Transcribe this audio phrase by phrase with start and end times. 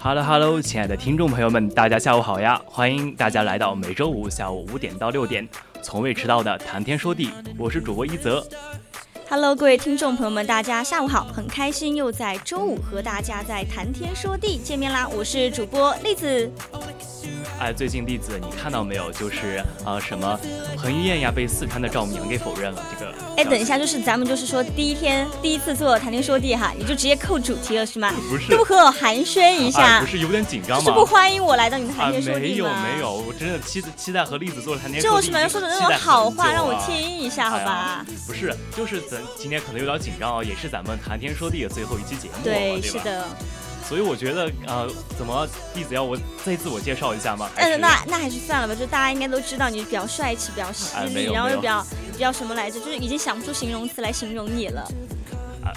[0.00, 2.62] Hello，亲爱的听众朋友们，大家下午好呀！
[2.64, 5.48] 欢迎大家来到每周五下午五点到六点，
[5.82, 8.46] 从未迟到的谈天说地，我是主播一泽。
[9.30, 15.06] Hello，各位听众朋友们，大家下午好，很开心又在周五和大家在谈天说地见面啦！
[15.06, 16.50] 我是主播栗子。
[17.60, 19.10] 哎，最近栗子，你看到没有？
[19.12, 20.38] 就是啊，什么
[20.76, 22.82] 彭于晏呀被四川的赵母娘给否认了。
[22.96, 28.14] 这个，哎，等一下，就是咱们就是说第一天第一次做谈天说地哈，你就直接扣主题了是吗？
[28.30, 30.00] 不是，都不和我寒暄一下？
[30.00, 30.84] 不是有点紧张吗？
[30.84, 32.40] 是不欢迎我来到你的谈天说地吗？
[32.40, 35.26] 没有没有，我真的期期待和栗子做谈天说地。
[35.26, 38.06] 就是嘛，说的那种好话让我听一下好吧？
[38.24, 43.24] 不是，就是咱今天可能有点紧张啊，也是咱们谈天说地的最后一期节目，对，是的。
[43.88, 47.48] 所以我觉得，呃，怎么弟子要我再自我介绍一下吗？
[47.56, 48.74] 嗯，那那还是算了吧。
[48.74, 52.78] 就大家应该都知道你比较帅气，比较犀利，然后又比较比较什么来着？
[52.78, 54.86] 就是已经想不出形容词来形容你了。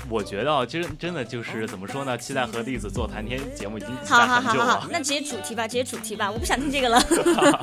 [0.10, 2.18] 我觉得啊，其实真的就是怎么说呢？
[2.18, 7.02] 期待和栗子做谈天节目已经好好好好，那直接主题吧，直接主题吧，我不想听这个了。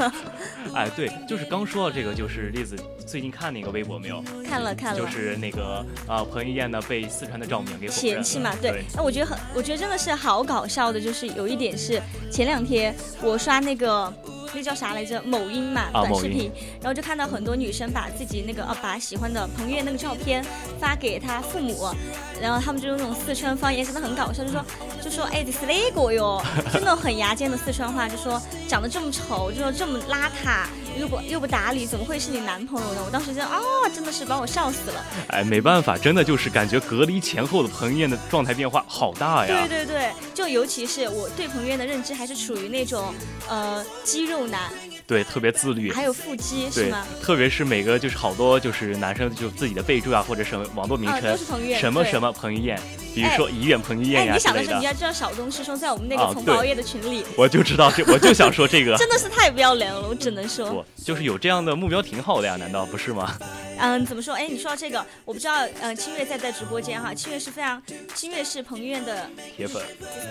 [0.75, 4.23] 哎，对，就是刚说到这个，就是栗子最近看那个微博没有？
[4.49, 8.55] 看了看了，就是那个啊，彭于晏呢被四川的赵母娘给嫌弃嘛？
[8.61, 8.83] 对。
[8.95, 12.01] 那我觉得很，我觉得真的是好搞笑的，就是有一点是
[12.31, 14.13] 前两天我刷那个。
[14.55, 15.23] 那叫啥来着？
[15.25, 16.51] 某音嘛，短视频，
[16.81, 20.43] 然后就看到很多女生把自己那个啊，把喜欢的彭于晏那个照片
[20.81, 21.95] 发给他父母，
[22.43, 24.65] 然后他们就用那种四川方言，真的很搞笑，就说
[25.05, 26.43] 就说哎，这是哪个哟？
[26.73, 30.67] 就那种很牙尖的四川话，就说长得这么丑，就说这么邋遢，
[30.99, 33.03] 又不又不打理，怎么会是你男朋友呢？
[33.05, 33.61] 我当时就哦，
[33.95, 35.05] 真的是把我笑死了。
[35.29, 39.67] 哎，没办法，真的就是感觉隔离前后的彭于晏的状态变化好大呀。
[39.69, 43.15] 对对对，就尤其是我对彭于晏的认知还是处于那种
[43.49, 44.49] 呃肌肉。
[44.49, 44.71] 男
[45.09, 47.07] 对特别自律，还有腹肌是吗？
[47.23, 51.35] 特别是每个就是好多就是男生就自己的备注啊，或者什么网络名称，
[51.81, 52.79] 什么什么彭于晏，
[53.15, 63.35] 比如说怡远彭于晏呀你想的是，你要知道小东师兄在我们那个从不熬夜的群里，我就知道这，我就想说这个， 真的是太不要脸了，我只能说，就是有这样的目标挺好的呀，难道不是吗？
[63.79, 64.35] 嗯，怎么说？
[64.35, 65.67] 哎，你说到这个，我不知道。
[65.81, 67.83] 嗯，清月在不在直播间哈，清月是非常，
[68.15, 69.83] 清月是彭于晏的铁粉，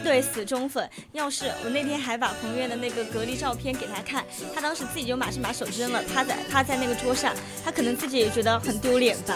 [0.03, 0.87] 对，死忠粉。
[1.13, 9.35] 要是我那天还把彭于晏的那个隔离照片给他看，他当时自己就马上把手扔了，趴在趴在那个桌上，他可能自己也觉得很丢脸吧。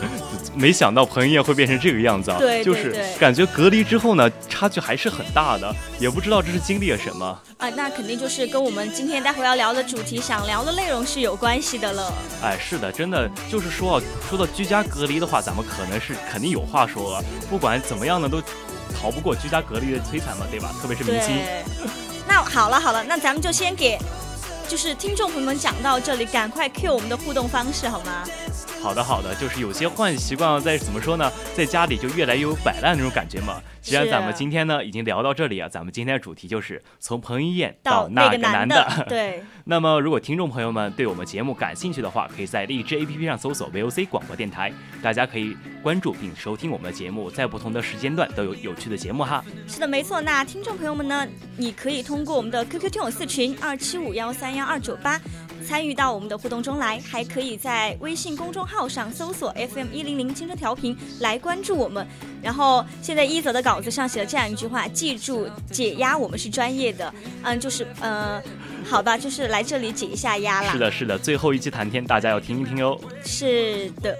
[0.54, 2.38] 没想到彭于晏会变成这个样子啊！
[2.38, 7.26] 对，就是感觉隔离之后呢，差距还是很大的，也不知道这是经历了什么
[7.56, 7.70] 啊。
[7.70, 12.12] 那肯定就是跟我们今天待会要聊的主题、想聊的内容是有关系的了。
[12.42, 13.30] 哎，是的，真的。
[13.50, 17.22] 就是说啊，说到居家隔离的话，咱们可能是肯定有话说。
[17.50, 18.40] 不管怎么样呢，都
[18.94, 20.74] 逃不过居家隔离的摧残嘛，对吧？
[20.80, 21.36] 特别是明星。
[22.26, 23.98] 那好了好了，那咱们就先给
[24.68, 28.24] 就是听众朋友们讲到这里，赶快 Q 我们的互动方式好吗？
[28.82, 33.62] 好的好的，就是有些坏习惯在怎么说呢，在家里就越来越有摆烂那种感觉嘛。
[33.80, 38.86] 既然咱们今天呢已经聊到这里啊，咱们今天的主题就是从彭于晏到那个男的。
[39.08, 39.42] 对。
[39.64, 49.44] 那么如果听众朋友们对我们节目感兴趣的话，可以在荔枝 APP 上搜索 VOC 广播电台，大家可以关注并收听我们的节目，在不同的时间段都有有趣的节目哈。
[49.68, 50.20] 是的，没错。
[50.20, 51.26] 那听众朋友们呢，
[51.56, 55.20] 你可以通过我们的 QQ 听友四群二七五幺三幺二九八
[55.62, 62.06] 参与到我们的互动中来，还可以在微信公众号上搜索 FM 一零零青春调频来关注我们。
[62.42, 63.82] 然后现在一泽的稿。
[63.82, 67.12] 子上写了这样一句话，记住解压，我们是专业的，
[67.42, 68.40] 嗯，就是嗯，
[68.88, 70.72] 好吧，就是来这里解一下压啦。
[70.72, 72.96] 是的，是的，最后一期谈天，大家要听一听哦。
[73.24, 74.16] 是的。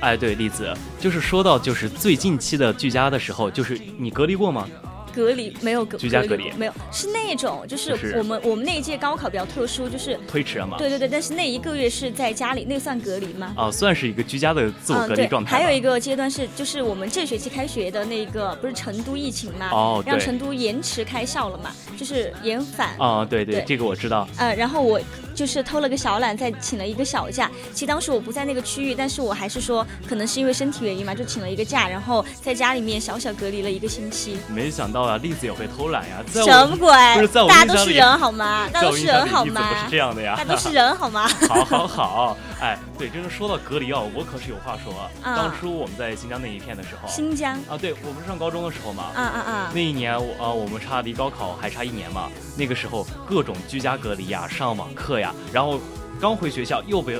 [0.00, 4.68] 哎，对，栗子，就是说到就是最近期的居家的时候，就是你隔离过吗？
[5.12, 10.76] 隔离没有隔居家隔离没有，是那种就是我们我们那一届高考比较特殊，就是推迟了嘛。
[10.78, 13.52] 对对对，但是那一个月是在家里，那个算隔离吗？
[13.56, 15.56] 哦，算是一个居家的自我隔离状态。
[15.56, 19.70] 还有一个阶段是，就是我们这学期开学的那个，不是成都疫情嘛？
[19.72, 21.72] 哦，让成都延迟开校了嘛？
[21.96, 22.96] 就是延返。
[22.98, 24.28] 啊，对对，这个我知道。
[24.36, 25.00] 呃，然后我
[25.38, 27.50] 就是偷了个小懒，再请了一个小假。
[27.72, 34.38] 其实当时我不在那个区域，但是我还是说，可能是因为身体原因嘛，就请了一个假，然后在家里面小小隔离了一个星期。
[34.48, 35.88] 没想到啊，栗子也会偷。
[35.88, 36.22] 懒呀？
[36.32, 36.90] 什么鬼？
[37.14, 38.68] 不是在我大家都是人好吗？
[38.70, 39.68] 大家都是人好吗？
[39.72, 41.26] 不是这样的呀，大家都是人好吗？
[41.48, 44.92] 好好好，哎，对，真的说到隔离啊，我可是有话说
[45.22, 45.34] 啊。
[45.34, 55.80] 当初我们在新疆那一片的时候，新疆啊，对我们上高中的时候嘛，啊啊啊，那一年我啊，我们差离高考还差一年嘛，那个时候各种居家隔离呀，上网课呀，然后
[56.20, 57.18] 刚回学校又被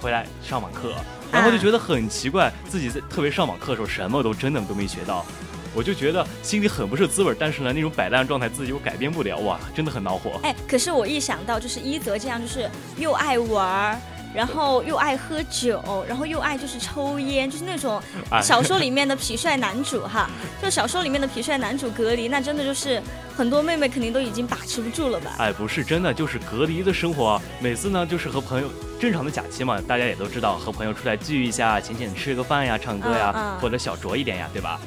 [0.00, 0.92] 回来上网课，
[1.30, 5.24] 然后就觉得很奇怪，自己在特别上网课的时候什么都真的都没学到。
[5.74, 10.38] 我就觉得心里很不是滋味，但是呢，那种摆烂状态自己又改变不了，哇，真的很恼火。
[10.42, 13.98] 哎，可是我一想到就是一泽这样，就是又爱玩儿，
[14.34, 18.00] 然后又爱喝酒，然后又爱就是抽烟，就是那种
[18.42, 20.28] 小说里面的痞帅男主哈，
[20.62, 23.02] 就小说里面的痞帅男主隔离，那真的就是
[23.36, 25.32] 很多妹妹肯定都已经把持不住了吧？
[25.38, 28.68] 哎，不是真的，就是隔离的生活，每次呢就是和朋友
[29.00, 34.80] 正常的假期嘛，大家也都知道，和朋友出来聚一下，浅浅吃个饭呀，唱歌呀，或者小酌一点呀，对吧？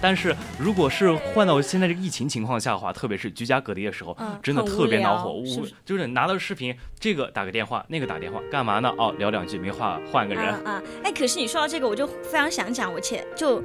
[0.00, 5.32] 但是，如果是换到现在这个疫情情况下的话，特别是居家隔离的时候，真的特别恼火。
[5.32, 8.92] 我就是拿到视频，这个打个电话，那个打电话，干嘛呢？
[8.98, 10.44] 哦，聊两句没话，换个人。
[10.64, 13.62] 啊，哎，可是你说到这个，我就非常想讲，我前就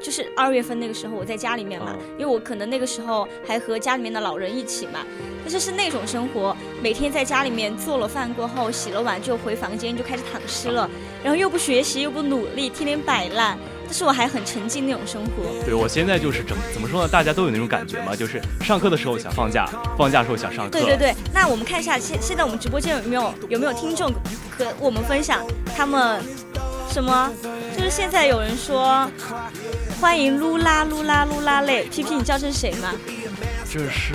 [0.00, 5.00] 就是二月份那个时候，我在家里面嘛，因为我可能那个时候还和家里面的老人一起嘛，
[5.42, 10.88] 但是是那种生活，每天在家里面做了饭过后，洗了碗就回房间就开始躺尸了，
[11.22, 13.58] 然后又不学习又不努力，天天摆烂。
[13.90, 15.42] 但是我还很沉浸那种生活。
[15.64, 17.08] 对，我现在就是怎怎么说呢？
[17.08, 20.70] 大家都有那种感觉嘛，就是上课的时候想放假，放假的时候想上课。
[20.70, 24.08] 对对对，那我们看一下现现在我们直播间有没有有没有听众
[24.56, 25.44] 和我们分享
[25.76, 26.22] 他们
[26.88, 27.32] 什么？
[27.76, 29.10] 就是现在有人说
[30.00, 32.92] 欢迎噜啦噜啦噜啦嘞皮皮你知道这是谁吗？
[33.72, 34.14] 这是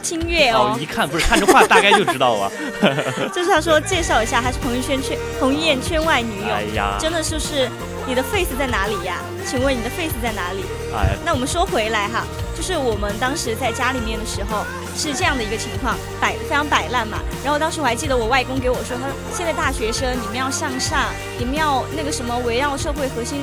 [0.00, 2.52] 清月哦，一看不是看这话大概就知道了。
[3.34, 6.54] 就是他说介绍一下，还是朋友圈圈彭于晏圈外女友。
[6.54, 7.68] 哎呀，真的就是
[8.06, 9.18] 你的 face 在哪里呀？
[9.46, 10.64] 请问你的 face 在哪里？
[10.94, 12.24] 哎，那我们说回来哈，
[12.56, 14.64] 就是我们当时在家里面的时候
[14.96, 17.18] 是这样的一个情况，摆非常摆烂嘛。
[17.42, 23.40] 然后当时我还记得我外公给我说，他说现在大学生你们要向上，你们要那个什么围绕社会核心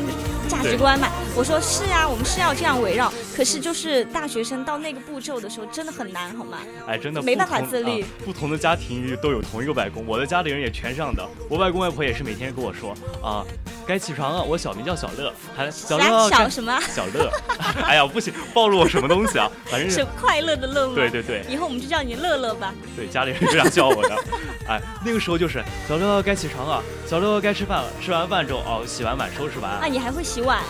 [0.48, 1.08] 价值观嘛。
[1.36, 3.12] 我说是啊，我们是要这样围绕。
[3.36, 6.60] 可是就是大学生到那个步骤的时候，真的很难，好吗？
[6.88, 8.06] 哎，真的没办法自律。
[8.26, 11.28] 不同的家庭都有同一个外公，我的家里人也全上的。
[11.50, 12.94] 我外公外婆也是每天跟我说
[13.24, 13.46] 啊，
[13.88, 14.44] 该起床了。
[14.52, 16.78] 我小名叫小乐，还小乐小什么？
[16.94, 17.32] 小乐。
[17.88, 19.50] 哎呀，不行，暴露我什么东西啊？
[19.68, 20.94] 反正是快乐的乐吗？
[20.96, 21.46] 对对对。
[21.48, 22.74] 以后我们就叫你乐乐吧。
[22.94, 24.16] 对，家里人这样叫我的。
[24.68, 27.88] 哎，那个时候就是小乐该起床了，小乐该吃饭了。
[28.04, 29.72] 吃完饭之后哦，洗完碗收拾完。
[29.72, 30.66] 啊，你还会洗碗啊？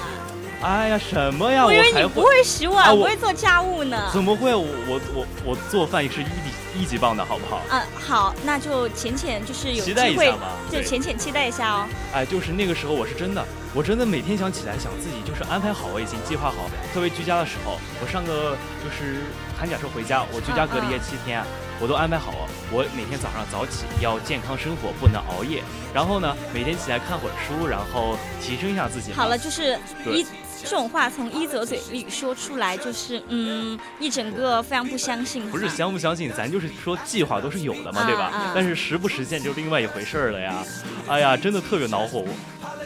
[0.62, 1.66] 哎呀，什么呀？
[1.66, 4.12] 我以为你不会洗碗，不会做家务呢。
[4.14, 4.54] 怎么会？
[4.54, 7.62] 我我我我做饭也是一级一级棒的，好不好？
[7.70, 10.34] 嗯，好，那就浅浅就是有机会，
[10.72, 11.88] 就浅浅期待一下哦。
[12.14, 19.22] 哎，就是那个时候，我是真的，我真的每天想起来，想自己就是安排好，我已经计划好，特别居家的时候，我上个就是
[19.58, 21.44] 寒假时候回家，我居家隔离七天，
[21.80, 22.34] 我都安排好，
[22.72, 25.64] 我每天早上早起要健康生活，不能熬夜，
[25.94, 29.12] 然后呢，每天起来看会儿书，然后提升一下自己。
[29.14, 30.26] 好了，就是一。
[30.64, 35.50] 这种话从一泽嘴里说出来，就是嗯，一整个非常不相信。
[35.50, 38.52] 不是相不相信，咱就是说计划都是有的嘛，对吧？
[38.54, 40.64] 但是实不实现就另外一回事儿了呀。
[41.08, 42.28] 哎呀，真的特别恼火我，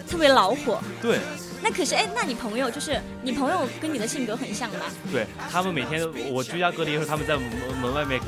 [0.09, 0.81] 特别恼火。
[1.01, 1.19] 对。
[1.61, 4.85] 那可是哎，那你朋友就是你朋友跟你的性格很像吗？
[5.11, 7.43] 对他们每天我居家隔离的时候，他们在门
[7.81, 8.27] 门外面隔。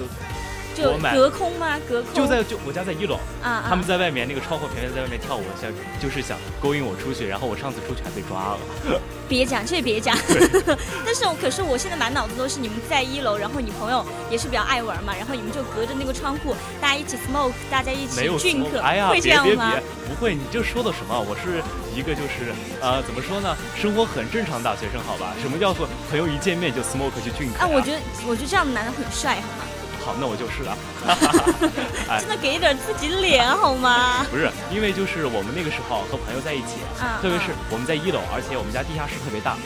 [0.77, 1.77] 就隔空吗？
[1.89, 9.01] 隔空就在就我家在一楼啊，他们在外面那个窗户前面在外面跳舞，想就是想勾引我出去，然后我上次出去还被抓了。
[9.27, 10.17] 别讲，这别讲。
[11.03, 19.73] 但是可是我现在满脑子都是你们在一楼，然后你朋友也是比较爱玩嘛，然后你们就隔着那个窗户，大家一起 smoke，大家一起 drink，会这样吗？
[20.07, 21.19] 不会，你这说的什么？
[21.19, 21.61] 我是
[21.93, 23.55] 一个就是呃，怎么说呢？
[23.75, 25.33] 生活很正常大学生，好吧？
[25.41, 27.51] 什么叫做朋友一见面就 smoke 就 drink？
[27.59, 29.65] 啊，我觉得我觉得这样的男的很帅，好吗？
[30.07, 30.71] 好，那我就是了。
[32.17, 34.23] 真的给点自己脸好吗？
[34.31, 36.79] 不是，因为就是我们那个时候和朋友在一起，
[37.21, 39.57] 特别是我们在一楼，而且我们家地下室特别大。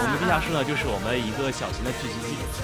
[0.00, 2.16] 我们地下室呢，就是我们一个小型的聚集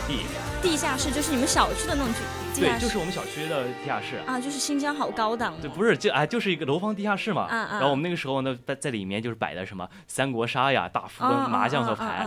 [0.08, 0.24] 地。
[0.62, 2.24] 地下室就是你们小区的那种聚
[2.58, 5.52] 对，就是我们小区的地下室啊，就是新疆好高档。
[5.60, 7.46] 对，不是就哎，就是一个楼房地下室嘛。
[7.50, 12.26] 然后我们那个时候呢，在在里面就是摆的什么三国杀呀、大富翁、麻将和牌。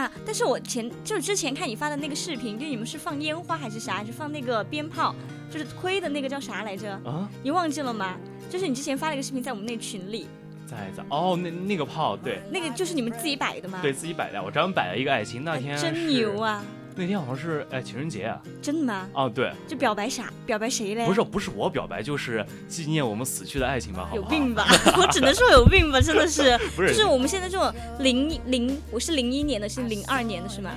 [0.00, 0.10] 啊！
[0.24, 3.96] 但是我前就是之前看你发的那个视频，就你们是放烟花还是啥？
[3.96, 5.14] 还是放那个鞭炮？
[5.50, 6.92] 就是推的那个叫啥来着？
[7.04, 7.28] 啊？
[7.42, 8.16] 你忘记了吗？
[8.48, 10.26] 就是你之前发了一个视频在我们那群里。
[10.66, 12.40] 在在哦，那那个炮对。
[12.50, 13.80] 那个就是你们自己摆的吗？
[13.82, 15.42] 对自己摆的，我专门摆了一个爱心。
[15.44, 16.64] 那天真牛啊！
[16.96, 18.40] 那天好像是哎情人节啊？
[18.60, 19.08] 真的吗？
[19.14, 20.32] 哦对，就表白啥？
[20.44, 21.06] 表白谁嘞？
[21.06, 24.06] 不是不是我表白，就是纪念我们死去的爱情吧？
[24.10, 24.66] 好有病吧？
[24.98, 26.58] 我只能说有病吧，真的是。
[26.76, 30.70] 不是，就是我们现在这种零零，我是零一年的，是零二年的是吗？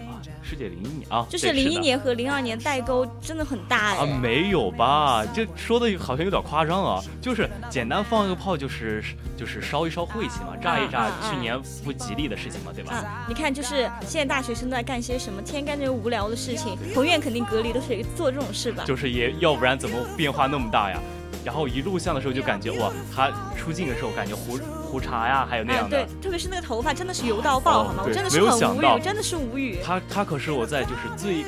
[0.43, 3.97] 师姐零一年啊，就是零一年和零二年代沟真的很大哎。
[3.97, 5.25] 啊没有吧？
[5.33, 9.03] 这说的好像有点夸张啊，就是简单放一个炮，就是
[9.37, 12.95] 就是烧一烧晦气嘛，炸一炸去年不吉利的事情嘛，对吧？
[12.95, 15.41] 啊，你看就是现在大学生都在干些什么？
[15.41, 16.77] 天天干这些无聊的事情。
[16.93, 18.83] 彭院肯定隔离都是做这种事吧？
[18.85, 20.99] 就是也要不然怎么变化那么大呀？
[21.43, 26.05] 然后一录像的时候就感觉哇，他出镜的时候感觉胡胡茬呀，还有那样的。
[26.05, 28.03] 对，特别是那个头发真的是油到爆，好吗？
[28.05, 29.79] 我真的是很无语，真的是无语。
[29.83, 31.43] 他他可是我在就是最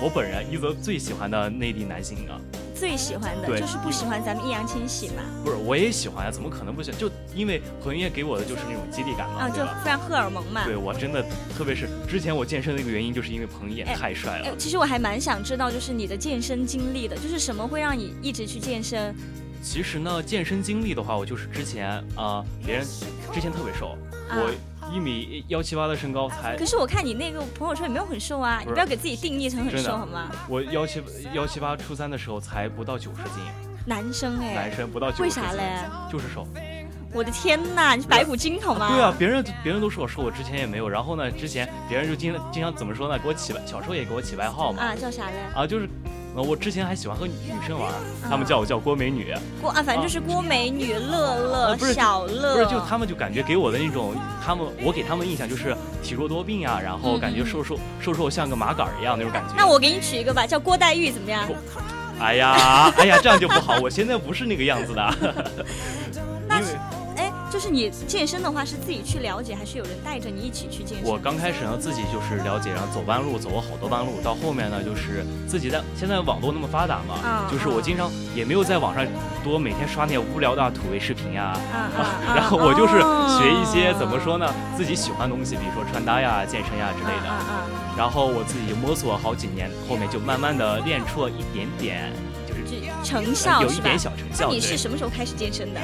[0.00, 2.40] 我我本人一则最喜欢的内地男星啊。
[2.78, 5.22] 最喜欢的就是不喜欢咱们易烊千玺嘛？
[5.42, 7.00] 不是，我也喜欢呀，怎么可能不喜欢？
[7.00, 10.64] 就因为彭于晏给我的就是那种激励感嘛，啊，就非常荷尔蒙嘛。
[10.64, 11.24] 对我真的，
[11.56, 14.56] 特别是之前我健身的一个原因，就是因为彭于晏太帅了。
[14.56, 19.14] 其实我还蛮想知道，就是你的健身经历的，就是什么会让你一直去健身？
[19.62, 22.86] 其实呢，健身经历的话，我就是之前啊，别人
[23.32, 23.96] 之前特别瘦，
[24.30, 24.52] 我。
[24.92, 30.30] 一米幺七八的身高才，可是我看你那个朋友圈也没有很瘦啊，你不要给自己定义成很瘦好吗？
[30.48, 31.02] 我幺七
[31.32, 33.42] 幺七八初三的时候才不到九十斤，
[33.84, 35.80] 男生哎，男生不到九十斤，为啥嘞？
[36.10, 36.46] 就是瘦。
[37.12, 38.90] 我的天呐，你是白骨精好吗？
[38.92, 40.88] 对啊，别人别人都说我瘦，我之前也没有。
[40.88, 43.18] 然后呢，之前别人就经经常怎么说呢？
[43.18, 44.82] 给我起小时候也给我起外号嘛。
[44.82, 45.36] 啊，叫啥嘞？
[45.54, 45.88] 啊，就是。
[46.42, 47.32] 我之前还喜欢和女
[47.66, 47.92] 生玩，
[48.28, 49.34] 他们叫我叫郭美女。
[49.60, 52.54] 郭啊，反正就是郭美女、乐乐、小乐。
[52.54, 54.14] 不是，就他们就感觉给我的那种，
[54.44, 59.54] 他们我给他们印象就是体弱多病啊，然后感觉瘦瘦瘦瘦像个麻杆一样那种感觉。
[59.56, 61.48] 那我给你取一个吧，叫郭黛玉怎么样？
[62.18, 65.44] 哎呀，哎呀，这样就不好，我现在不是那个样子的。
[67.56, 71.10] 就是你健身的话，是自己去了解，还是有人带着你一起去健身？
[71.10, 74.20] 我刚开始呢，自己就是了解，然后走弯路，走了好多弯路。
[74.22, 79.06] 到后面呢，就是自己在现在网络那么发达嘛，就是我经常也没有在网上
[79.42, 81.58] 多每天刷那些无聊的土味视频呀，
[82.36, 83.00] 然后我就是
[83.40, 87.32] 学一些怎么说呢，自己喜欢的东西，比如说穿搭呀、健身呀之类的。
[87.96, 92.12] 然后我自己摸索好几年，后面就慢慢的练出了一点点。
[93.02, 94.46] 成效有一点小成效。
[94.48, 95.80] 那你是什么时候开始健身的？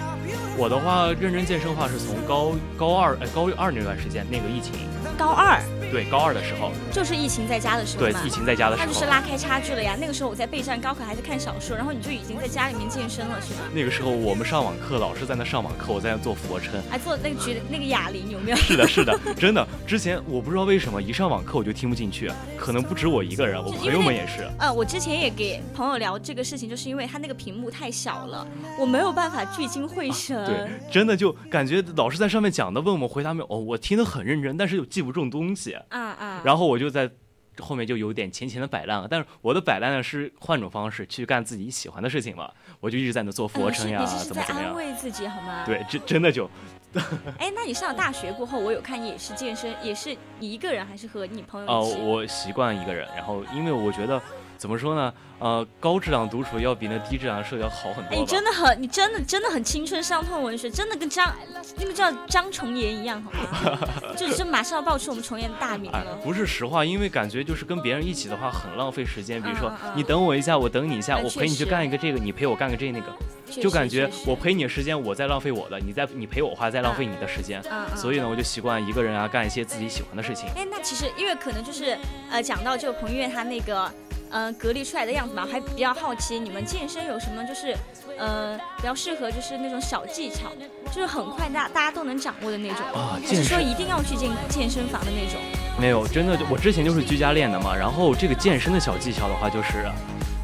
[0.57, 4.73] 我的话，认真健身的话是从高高二，哎，高二那段时间，那个疫情。
[5.17, 5.63] 高二。
[5.93, 6.73] 对，高二的时候。
[6.91, 8.87] 就是疫情在家的时候对，疫情在家的时候。
[8.87, 9.95] 那就是拉开差距了呀。
[10.01, 13.61] 那个时候我在备战高考，还在看小说，然后你就已经在家里面健身了，是吧？
[13.75, 16.81] 那个时候我们上网课，老师在那上网课，我在那做俯卧撑。
[16.91, 18.57] 还做那个举那个哑铃，有没有？
[18.63, 19.67] 是的，是的， 真的。
[19.87, 24.49] 之前我不知道为什么一上网课我就听不进去，可能不止我一个人，我朋友们也是。
[24.59, 28.47] 呃，我之前也给朋友聊这个事情，就是因为他那个屏幕太小了，
[28.79, 30.47] 我没有办法聚精会神。
[30.47, 33.47] 对，真的就感觉老师在上面讲的，问我们回答没有？
[33.51, 35.77] 哦，我听得很认真，但是又记不住东西。
[35.91, 36.43] 啊啊。
[36.45, 37.11] 然后我就在
[37.59, 44.71] 后面就有点浅浅的摆烂了，但是我的摆烂呢是换种方式去干自己喜欢的事情嘛，我就一直在那做俯卧撑呀，怎么怎么样。
[44.71, 45.65] 安慰自己好吗？
[45.67, 46.49] 对，真真的就。
[47.39, 51.99] 哎，那你上大学过后，我有看你也是健身，也是你一个人还是和你朋友一起？
[51.99, 54.21] 哦，我习惯一个人，然后因为我觉得。
[54.63, 55.13] 怎么说呢？
[55.41, 58.17] 呃，高质量独处要比那低质量的社交好很多。
[58.17, 61.35] 你真的很，你真的真的很青春伤痛文学，真的跟张
[61.79, 63.79] 那个叫张重岩一样，好吗？
[64.17, 66.17] 就就马上要爆出我们重岩的大名了。
[66.23, 69.43] 不是实话，因为感觉就是跟别人一起的话很浪费时间。
[69.43, 73.13] 比如说，你等我一下，我等你一下，我陪你去干一个这个，你陪我干个这那个，
[73.61, 77.61] 就感觉我陪你的时间我在浪费我的，你在你陪我话在浪费你的时间。
[77.97, 80.49] 所以呢，我就习惯一个人啊干一些自己喜欢的事情。
[80.55, 81.99] 哎，那其实因为可能就是
[82.31, 83.91] 呃讲到这个彭于晏他那个。
[84.33, 87.77] 嗯，隔离出来的样子嘛，还比较好奇你们健身有什么就是，
[88.19, 90.51] 呃，比较适合就是那种小技巧，
[90.91, 92.79] 就是很快大大家都能掌握的那种。
[92.95, 95.39] 啊，还是说一定要去健健身房的那种？
[95.79, 99.87] 没有，真的就我之前就是居家练的嘛，然后这个健身的小技巧的话，就是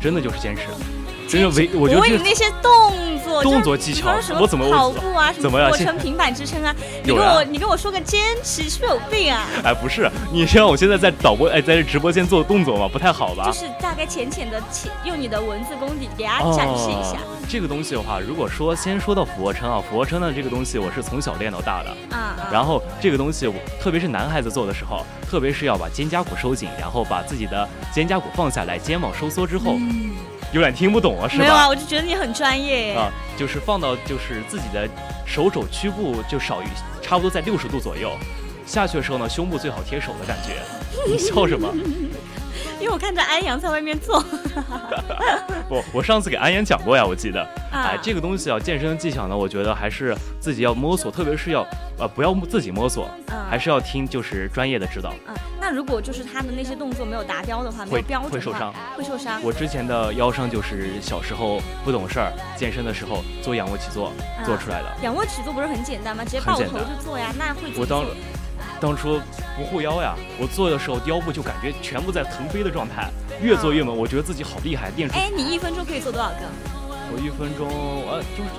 [0.00, 0.62] 真的就是坚持，
[1.26, 3.42] 真的唯我觉得你那些动作。
[3.42, 6.74] 动作技巧，我怎么跑步啊，怎么俯卧撑平板支撑啊？
[7.02, 9.46] 你跟我你跟我说个坚持，是不是有病啊？
[9.64, 12.88] 哎，不是，你是让我现在在导播哎，在这直播间做动作吗？
[12.90, 13.44] 不太好吧？
[13.46, 17.18] 就是大概浅浅的浅，用你的文字功底给大家展示一下。
[17.48, 22.48] 这个东西的话，如果说先说到俯卧撑啊，俯卧撑呢这个东西我是从小练到大的啊。
[22.52, 29.76] 然后这个东西，特别是男孩子做的时候，特别是要把肩胛骨收紧，然后把自己的肩胛骨放下来，肩膀收缩之后。
[30.52, 31.42] 有点听不懂啊，是吧？
[31.44, 34.88] 没有啊，我就觉得你很专业啊，就是放到就是自己的
[35.26, 36.66] 手肘屈部就少于
[37.02, 38.12] 差不多在六十度左右，
[38.66, 40.62] 下去的时候呢，胸部最好贴手的感觉。
[41.06, 41.68] 你笑什么？
[42.80, 44.22] 因为我看着安阳在外面做。
[45.68, 47.46] 不，我上次给安阳讲过呀，我记得。
[47.70, 51.66] 哎，这个东西啊，健身的技巧呢，我觉得还是自己要摸索，特别是要
[51.98, 53.08] 呃不要自己摸索，
[53.50, 55.12] 还是要听就是专业的指导。
[55.26, 59.42] 嗯，那如果就是他的那些动作没有达标的话，没有标准会受伤，会受伤。
[59.42, 64.10] 我之前的腰伤就是小时候不懂事儿，健身的时候做仰卧起坐
[64.46, 64.88] 做出来的。
[65.02, 66.24] 仰卧起坐不是很简单吗？
[66.24, 68.02] 直接抱头就做呀，那会我当
[68.80, 69.20] 当初
[69.56, 73.08] 不护腰呀，我做的时候腰部就感觉全部在腾飞的状态，
[73.42, 75.14] 越做越猛，我觉得自己好厉害，练出。
[75.14, 76.36] 哎，你一分钟可以做多少个？
[77.10, 77.68] 我一分钟，
[78.10, 78.50] 呃，就是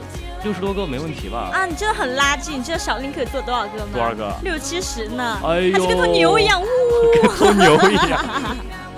[0.43, 1.51] 六十多个没问题吧？
[1.53, 2.51] 啊，你真的很垃圾！
[2.57, 3.91] 你知道小林可以做多少个吗？
[3.93, 4.33] 多少个？
[4.43, 5.39] 六七十呢。
[5.45, 6.65] 哎呦，他跟头牛一样，呜，
[7.21, 8.25] 跟头牛一样。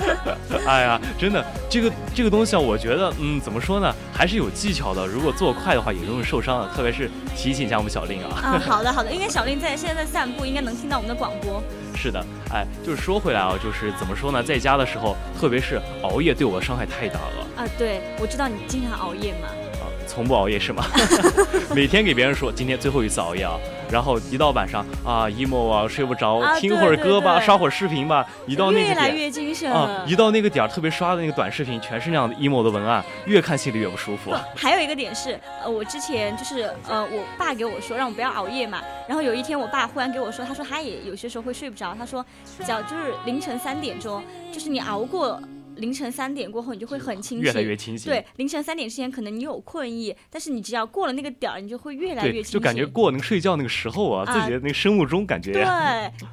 [0.65, 5.07] 哎呀，真的，这个这个东西啊，我觉得，嗯，怎么说呢，还是有技巧的。
[5.07, 6.67] 如果做快的话，也容易受伤的。
[6.75, 8.41] 特别是提醒一下我们小令啊。
[8.43, 11.63] 啊，好的好的，应该小令在现在在散步，应该能听到我们的广播。
[11.95, 17.63] 是的，哎，就是说回来啊，就是怎么说呢，在家的时候，特别是熬夜，对我的伤害太大了。
[17.63, 19.47] 啊，对，我知道你经常熬夜嘛。
[19.47, 20.83] 啊从不熬夜是吗？
[21.73, 23.53] 每天给别人说今天最后一次熬夜啊，
[23.91, 34.31] 然后一到晚上啊，emo 啊，睡不着，听会儿歌吧，刷会儿视频吧，一到那个点，越来越精神啊，一到那个点儿，特别刷的那个短视频，全是那样的 emo 的文案，越看心里越不舒服。
[34.55, 42.25] 还有一个点是，呃，我之前就是呃，我爸给我说让我不要熬夜嘛，然后有一天我爸忽然给我说，他说他也有些时候会睡不着，他说
[42.63, 45.41] 只要就是凌晨三点钟，就是你熬过。
[45.77, 48.11] 凌晨三点过后，你就会很清醒，越来越清醒。
[48.11, 52.53] 对，凌晨三点之前可能你有困意，但是你只要过了那个点儿，你就会越来越清醒。
[52.53, 55.51] 就感觉过能睡觉那个时候啊，自己的那个生物钟感觉。
[55.53, 55.63] 对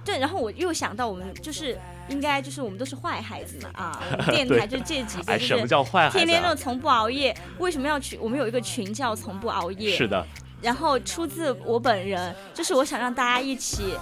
[0.04, 6.18] 对，然后我又想到我们就是应该就是我们都是坏孩子嘛啊， 电台就这几个，什么叫坏孩子？
[6.18, 8.18] 天天都从不熬夜，为什么要去？
[8.18, 9.96] 我们有一个群叫从不熬夜。
[9.96, 10.26] 是的。
[10.60, 13.94] 然后出自我本人，就是我想让大家一起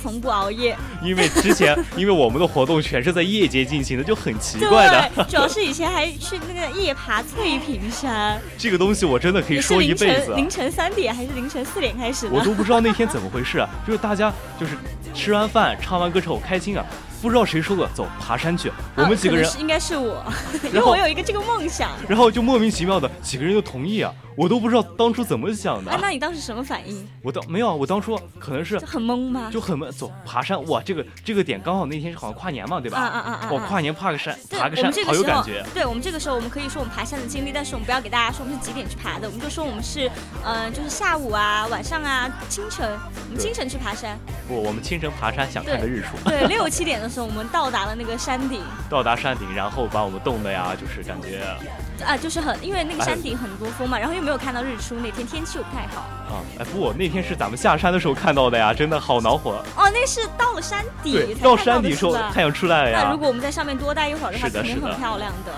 [0.00, 0.76] 从不熬夜。
[1.02, 5.24] 因为之前， 因为我们的活动全是在夜间进行的，就很奇怪的。
[5.24, 8.40] 主要是以前还去那个夜爬翠屏山。
[8.56, 10.34] 这个东西我真的可以说一辈子。
[10.34, 12.28] 凌晨三点还是凌晨四点开始？
[12.28, 13.68] 我都不知道那天怎么回事啊！
[13.86, 14.76] 就是大家就是
[15.12, 16.84] 吃完饭唱完歌之后开心啊。
[17.20, 18.70] 不知道谁说的，走爬山去。
[18.94, 20.22] 我们几个人应该是我，
[20.64, 21.90] 因为我有一个这个梦想。
[22.06, 25.96] 然后就莫名其妙的几个人就同意啊，我都不知道当初怎么想的。
[26.00, 27.08] 那你当时什么反应？
[27.22, 29.50] 我当没有啊，我当初可能是很懵吗？
[29.52, 29.90] 就很懵。
[29.90, 32.98] 走爬山哇，这个这个点刚好那天是好像跨年嘛，对吧？
[32.98, 33.48] 啊啊啊啊！
[33.50, 35.64] 我跨年爬个山，爬个山好有感觉。
[35.72, 40.10] 对我们这个时候，我们可以说我们爬山的经历，但是我们不要给大家说我们是几点去爬的，我们就说我们是
[40.44, 42.86] 嗯，就是下午啊、晚上啊、清晨，
[43.28, 44.18] 我们清晨去爬山。
[44.46, 46.16] 不，我们清晨爬山想看个日出。
[46.28, 47.94] 对， 六七点的时候我们到达了。
[47.96, 51.44] 那个山顶，到达山顶，然后把我们冻的呀，就是感觉
[52.04, 56.42] 啊，就是很，因为那个山顶很多风嘛，然后又没有看到日出，那天天气又不太好啊。
[56.58, 59.62] 哎，不，那天是咱们下山的时候看到的呀，真的好恼火。
[59.76, 63.02] 哦，那是到了山底，到山底时候太阳出来了呀。
[63.04, 65.52] 那如果我们在上面多待一会儿的话，肯定很漂亮的。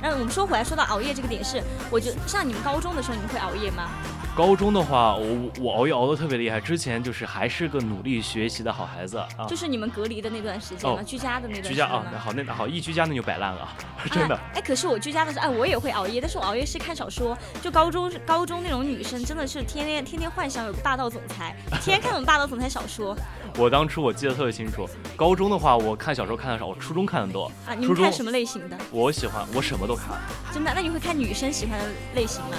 [0.00, 3.88] 那我们说回来，说到熬夜这个点是，我觉得像你们高中的时候，你们会熬夜吗？
[4.34, 6.58] 高中的话，我我熬夜熬的特别厉害。
[6.58, 9.28] 之前就是还是个努力学习的好孩子啊。
[9.46, 11.02] 就是你们隔离的那段时间嘛？
[11.02, 11.64] 居家的那段。
[11.64, 13.68] 居家啊，那好那好一居家那就摆烂了，
[14.10, 14.40] 真的。
[14.54, 17.36] 哎，可是我居家的时候，哎，我也会熬夜，但是我熬夜是看小说。
[17.60, 23.14] 就高中高中那种女生，真的是天天天天幻想有个霸道总裁，天天看那种霸道总裁小说。
[23.56, 27.50] 我当初我记得特别清楚，高中的话我看小说看的少，我初中看的多。
[27.66, 28.76] 啊，你们看什么类型的？
[28.90, 30.18] 我喜欢，我什么都看。
[30.52, 30.72] 真的？
[30.74, 31.84] 那你会看女生喜欢的
[32.14, 32.56] 类型吗？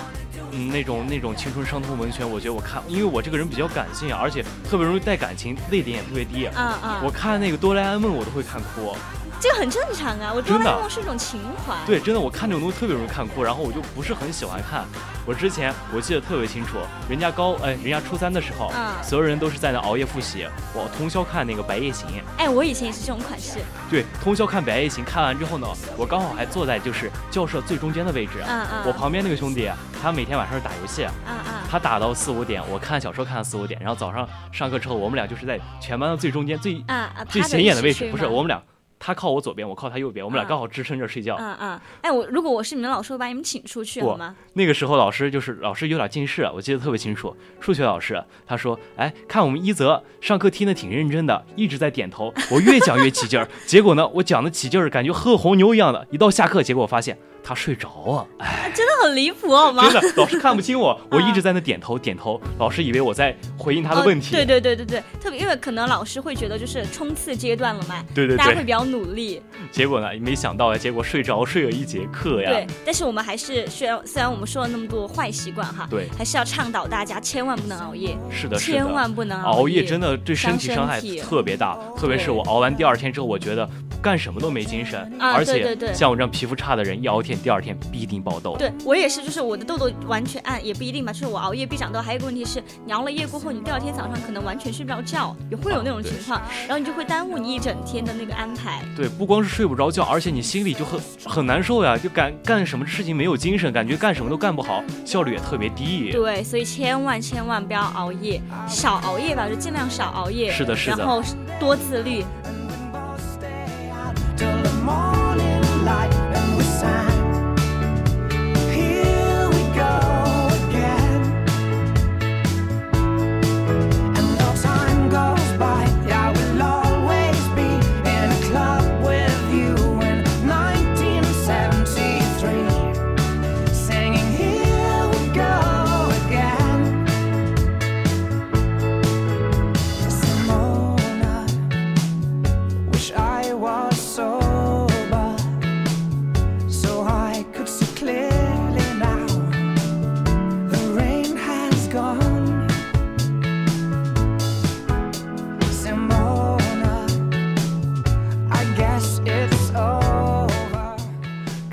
[0.52, 6.48] 嗯，那种那种青春伤痛文学，我觉得我看，因为我这个人比较感性啊，而且特别容易带感情，泪点也特别低。
[6.56, 7.02] 嗯嗯！
[7.04, 8.96] 我看那个哆啦 A 梦，我都会看哭。
[9.44, 11.76] 这个很正常啊，我哆啦梦是一种情怀。
[11.86, 14.86] 对，真的，我看这种东西特别容易看哭，然后我就不是很喜欢看。
[15.26, 16.78] 我之前我记得特别清楚，
[17.10, 18.72] 人家高哎，人家初三的时候，
[19.04, 22.08] 所有人都是在那熬夜复习，我通宵看那个《白夜行》。
[22.38, 23.60] 哎，我以前也是这种款式。
[23.90, 28.42] 对，通宵看《白夜行》，看完之后呢，我刚好还坐在就是教室最中间的位置。
[28.48, 28.84] 嗯嗯。
[28.86, 29.70] 我旁边那个兄弟，
[30.02, 31.04] 他每天晚上是打游戏。
[31.28, 31.54] 嗯嗯。
[31.70, 38.62] 他打到四五点，我看小说看到四五点，然后早上上课之后，我们俩就是在全班的最中间最啊最显眼的位置，不是我们俩。
[39.06, 41.36] 他靠我左边，我靠他右边，我们俩嗯刚好支撑着睡觉。
[41.38, 47.36] 嗯嗯，哎，我如果我是你们老师，我把你们请出去好吗？，那个时候老师就是老师有点近视，我记得特别清楚。
[47.60, 52.34] 数学老师他说：“哎，看我们一泽上课听得挺认真的，一直在点头。
[52.50, 56.08] 我越讲越起劲儿， 结果呢，我讲的起劲儿，感觉喝红牛一样的。
[56.10, 59.84] 一到下课，结果我发现他睡着啊，哎，真的很离谱好吗？
[59.92, 64.36] 真的，老师看不清我， 我一直在那点头点头，老师以为我在回应他的问题。
[64.36, 69.42] 哦对对对对对，特别因为可能老师会觉得就是冲刺阶段了嘛，对对对大家会比较努力。
[69.72, 72.50] 结果呢，没想到啊，结果睡着睡了一节课呀。
[72.50, 78.58] 对，但是我们还是虽然虽然我们说了那么多坏习惯哈，对还是要倡导大家千万不能熬夜，是的。
[78.58, 83.70] 千万不能熬夜，夜真的对身体伤害特别大，特别是我熬完第二天之后，我觉得
[84.02, 88.56] 干什么都没精神，啊而且像我这样皮肤差的人，一熬天第二天必定爆痘。
[88.58, 92.02] 对我也是，就是我的痘痘完全暗也不一定吧，就是我熬夜必长痘。
[92.02, 98.82] 还有一个问题是，你熬了夜过后，你第二天早上可能完全睡不着觉，也会有那种情况，然后你就会耽误你一整天的那个安排。
[98.96, 106.12] 对，不光是睡不着觉，而且你心里就很很难受呀，就干干什么事情没有精神，感觉干什么都干不好，效率也特别低。
[106.12, 110.52] 对，所以千万千万不要熬夜，少熬夜吧，就尽量少熬夜。
[110.52, 111.22] 是的是的然后
[111.60, 112.24] 多自律。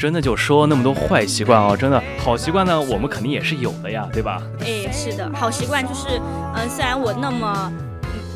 [0.00, 4.40] 真的就说那么多坏习惯哦，真的好习惯呢，我们肯定也是有的呀，对吧？
[4.60, 6.18] 哎，是的，好习惯就是，
[6.56, 7.70] 嗯、虽然我那么。
[7.70, 7.90] 嗯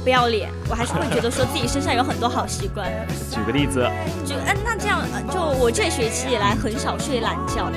[0.04, 2.86] 不要脸，我还是会觉得说自己身上有很多好习惯。
[3.30, 3.88] 举个例子，
[4.22, 7.70] 就嗯，那这样，呃就我这学期以来很少睡懒觉，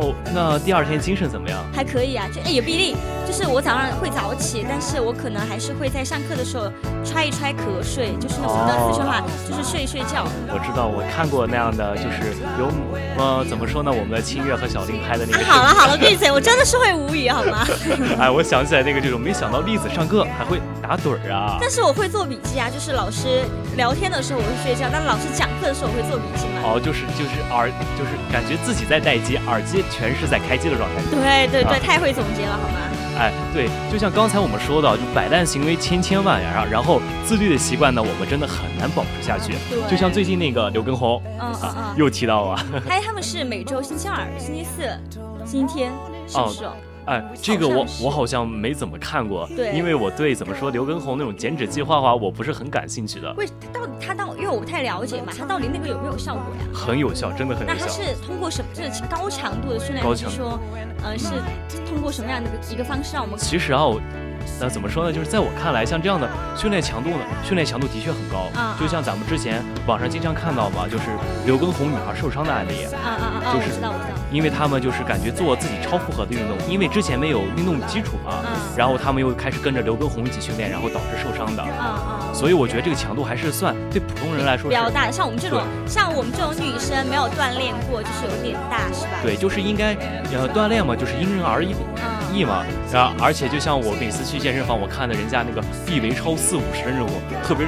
[0.00, 1.58] 哦，那第二天精神怎么样？
[1.74, 6.72] 还可以啊，就哎也不一定，就是我早上会早起，但是我可能还是会在上课的时候
[7.04, 10.24] 揣一揣瞌睡，就是那我们的四川话，就是睡一睡觉。
[10.48, 12.68] 我知道，我看过那样的，就是有
[13.18, 13.90] 呃，怎么说呢？
[13.92, 17.66] 我们的清月和小林拍的那啊个。，好了好了，闭嘴，我真的是会无语好吗？
[18.18, 21.58] 哎，我想起来那个就是，没想到栗子上课还会打盹儿啊。
[21.60, 23.44] 但是我会做笔记啊，就是老师
[23.76, 26.60] 聊天的时候我会睡觉，但老师讲课的时候我会做笔记嘛。
[26.64, 31.02] 哦，就是就是耳，就是感觉自己在待机，耳机全是在开机的状态。
[31.10, 32.78] 对对对，啊太会总结了好吗？
[33.18, 39.52] 哎，对，就像刚才我们说到，就摆烂行为千千万呀，然后自律的习惯呢，我们真的很难保持下去。
[39.68, 41.94] 对就像最近那个刘畊宏嗯嗯嗯。
[41.96, 42.56] 又提到了，
[42.88, 44.88] 还有他们是每周星期二、星期四、
[45.44, 45.92] 星期天，
[46.26, 46.72] 是不是哦？
[47.10, 53.34] 哎，这个我我好像没怎么看过，对因为我对怎么说刘畊宏那种减脂计划的话，我不是很感兴趣的。
[53.34, 56.60] 为他到底他到，因为我不太了解嘛，他到底那个有没有效果呀？
[56.72, 57.88] 很有效，真的很有效那他。
[57.88, 58.68] 是通过什么？
[58.72, 60.60] 就是高强度的训练，高强还是说，
[61.02, 61.26] 呃，是
[61.84, 63.36] 通过什么样的一个一个方式让我们？
[63.36, 64.00] 其实啊，我
[64.60, 65.12] 那怎么说呢？
[65.12, 68.50] 就是在我看来，像这样的训练强度呢，训练强度的确很高。
[68.58, 71.04] 啊就像咱们之前网上经常看到嘛，就是
[71.44, 73.52] 刘畊宏女孩受伤的案例，啊啊啊啊！
[73.52, 73.80] 就是。
[74.30, 81.64] 因为他们就是感觉做自己超负荷的运动，因为之前没有运动基础嘛，嗯然后他们又开始跟着刘畊宏一起训练，然后导致受伤的。
[81.64, 81.72] 嗯
[82.28, 82.34] 嗯。
[82.34, 89.18] 所以我觉得这个强度还是算对普通人来说，比较大，像我们这种，像我们这种女生没有锻炼过，就是有点大，是吧？
[89.22, 89.94] 对，就是应该
[90.32, 92.64] 呃锻炼嘛，就是因人而异嗯意嘛。
[92.92, 97.08] 然后而且就像我每次去健身房，我看的人家那个臂围超四五十的那种
[97.44, 97.66] 特别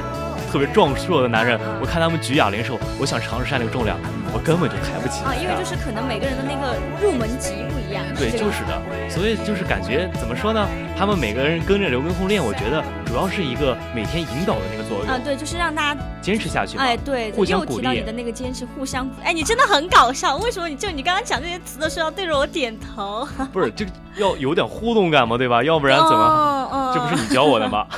[0.53, 3.97] 特别壮硕的男人，我看他们举哑铃的时候，我想尝试下那个重量，
[4.31, 8.05] 我根本就抬不起啊，因为就是可能每个人的那个入门级不一样。
[8.15, 10.67] 对，就是的，所以就是感觉怎么说呢？
[10.95, 16.83] 他们每个人跟着刘畊宏练，我觉得主要是一个每天引导的那个作用，啊，对，就是让大家，坚持下去嘛。
[16.83, 20.37] 哎，对，互相鼓励又提到你的那个坚持，互相，哎，你真的很搞笑。
[20.37, 23.27] 为什么你就你刚刚讲这些词的时候要对着我点头？
[23.51, 25.63] 不是，这个要有点互动感嘛，对吧？
[25.63, 26.15] 要不然怎么？
[26.15, 27.87] 哦哦这不是你教我的吗？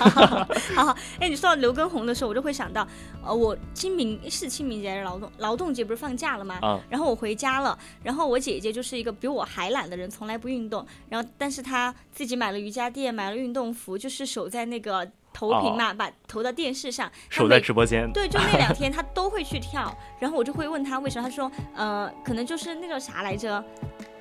[0.76, 2.88] 好好，哎，你说到刘畊宏的时候，我就会想到，
[3.24, 6.60] 呃，我清明是清明节还是劳动劳动节不是放假了吗？
[6.62, 18.10] 啊然后我回家了，然后我姐姐就是一个比我还懒的人，从来不运动，然后但是她自己买了瑜伽垫，买了运动服，就是守在那个投屏嘛，把投到电视上，守在直播间。
[18.14, 23.64] 对，就那两天 她都会去跳，然后我就会问她为什么，她说，呃，可能就是那个啥来着。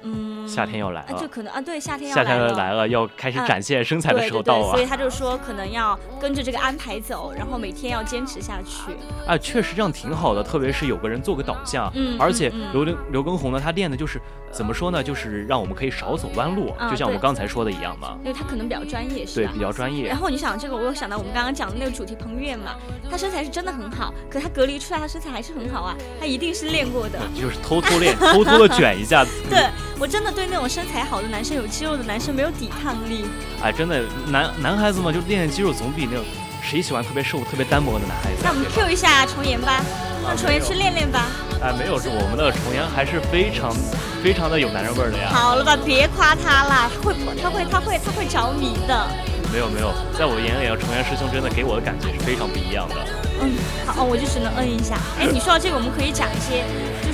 [0.04, 4.86] 嗯，夏天要来就可能啊，对，夏天要夏天来要来了，要开始嗯展现身材的时候到了所以。
[4.86, 8.92] 他就说可能要跟着这个安排走，然后每天要坚持下去。
[9.26, 14.20] 啊，确实这样挺好的，特别是有个人做个导向，嗯而且刘刘刘畊宏呢，他练的就是
[14.54, 20.16] 怎么说呢，就是让我们可以少走弯路，啊就像我们刚才说的一样嘛，因为他可能比较专业，是吧对，比较专业然。
[20.16, 22.76] 后你想这个，我又想到我们刚刚讲的那个主题彭于晏嘛，
[23.10, 27.18] 他身材是真的很好，可他隔离出来他身材还是很好啊，他一定是练过的。
[27.34, 29.24] 就是偷偷练，偷偷的卷一下。
[29.50, 29.66] 对
[29.98, 33.24] 我真的对那种身材好的男生、有肌肉的男生没有抵抗力。
[33.60, 36.24] 哎，真的，男男孩子嘛，就练练肌肉总比那种
[36.64, 38.44] 谁喜欢特别瘦、特别单薄的男孩子啊？
[38.44, 39.84] 那我们 Q 一下重岩吧，
[40.24, 41.26] 让重岩去练练吧。
[41.60, 43.70] 哎，没有，是我们的重岩还是非常
[44.22, 45.28] 非常的有男人味的呀。
[45.30, 49.06] 好了吧，别夸他了，他会他会他会他会着迷的。
[49.52, 52.96] 没有没有，在我眼里啊，重岩师兄真的给我的感觉是非常不一样的。
[53.44, 53.52] 嗯，
[53.86, 54.96] 好，哦我就只能嗯一下。
[55.20, 56.64] 哎，你说到这个，我们可以讲一些，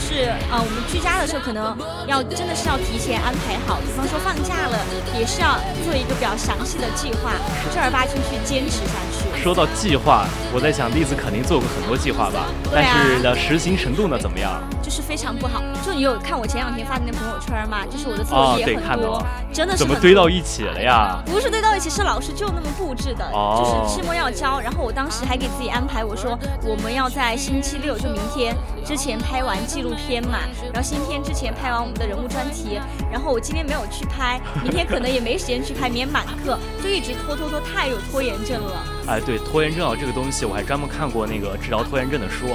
[0.01, 4.79] 就是呃，我们居家的时候可能要真的是要提前安排好，比方说放假了，
[5.13, 7.37] 也是要做一个比较详细的计划，
[7.71, 9.29] 正儿八经去坚持下去。
[9.43, 14.59] 说到计划，我在想栗子肯定做过很多计划吧，但是呢，实行程度呢怎么样？
[14.83, 15.63] 就是非常不好。
[15.85, 17.85] 就你有看我前两天发的那朋友圈吗？
[17.85, 21.23] 就是我的哦作业很多，真的是怎么堆到一起了呀？
[21.27, 24.61] 不是堆到一起，是老师就那么布置的，哦就是期末要交。
[24.61, 30.39] 然后我当时还给自己安排，我说我们要在星期六，就明天之前拍完记录片嘛，
[30.73, 32.81] 然后星期天之前拍完我们的人物专题。
[33.11, 38.85] 然后我今天没有去拍， 明天可能也没时间去拍，明天满课，就一直拖拖拖，太有拖延症了。
[39.09, 42.47] 哎，对，拖延症啊这个东西，我还专门看过那个治疗拖延症的书，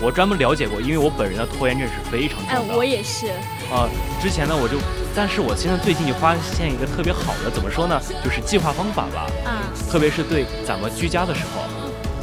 [0.00, 2.76] 我专门了解过，因为我本人的拖延症是非常哎，重的。
[2.76, 3.28] 我也是，
[3.70, 3.88] 啊、
[4.22, 4.78] 之前呢我就，
[5.14, 11.62] 但是我现在最近就发现一个特别好的，怎么说呢，就是计划方法吧，啊，特别是对咱们居家的时候，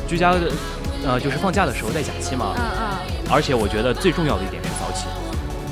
[0.08, 0.52] 居家的，
[1.06, 5.06] 呃，就是放假的时候，在假期嘛，嗯嗯而且我觉得最重要的一点是早起，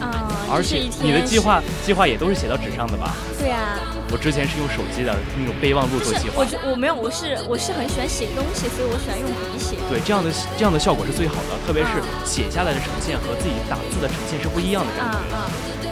[0.02, 0.10] 嗯，
[0.52, 3.14] 而且你的计，划计划也都是写到纸上的吧？
[3.40, 3.78] 对啊，
[4.12, 9.78] 我之前是用手机的那种备忘录做计，划我，觉我没有，我是我是很喜欢写东西，所以我喜欢用笔写。
[9.90, 15.83] 对，这样的这样的效果是最好的，特别是嗯写下来的呈现和自己打字的呈现是不一样的感啊觉。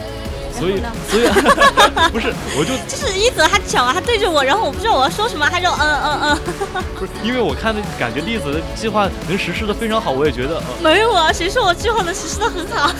[0.62, 1.24] 后呢，所以
[2.12, 6.38] 不是，我就 就是一泽他讲啊，他对着我，然后我不知道我要说什么，他就嗯嗯嗯，
[6.98, 12.90] 不是因为我看的感觉栗子的计划能实施的非常好，我也觉得，呃，没有啊，谁说我计划能实施的很好？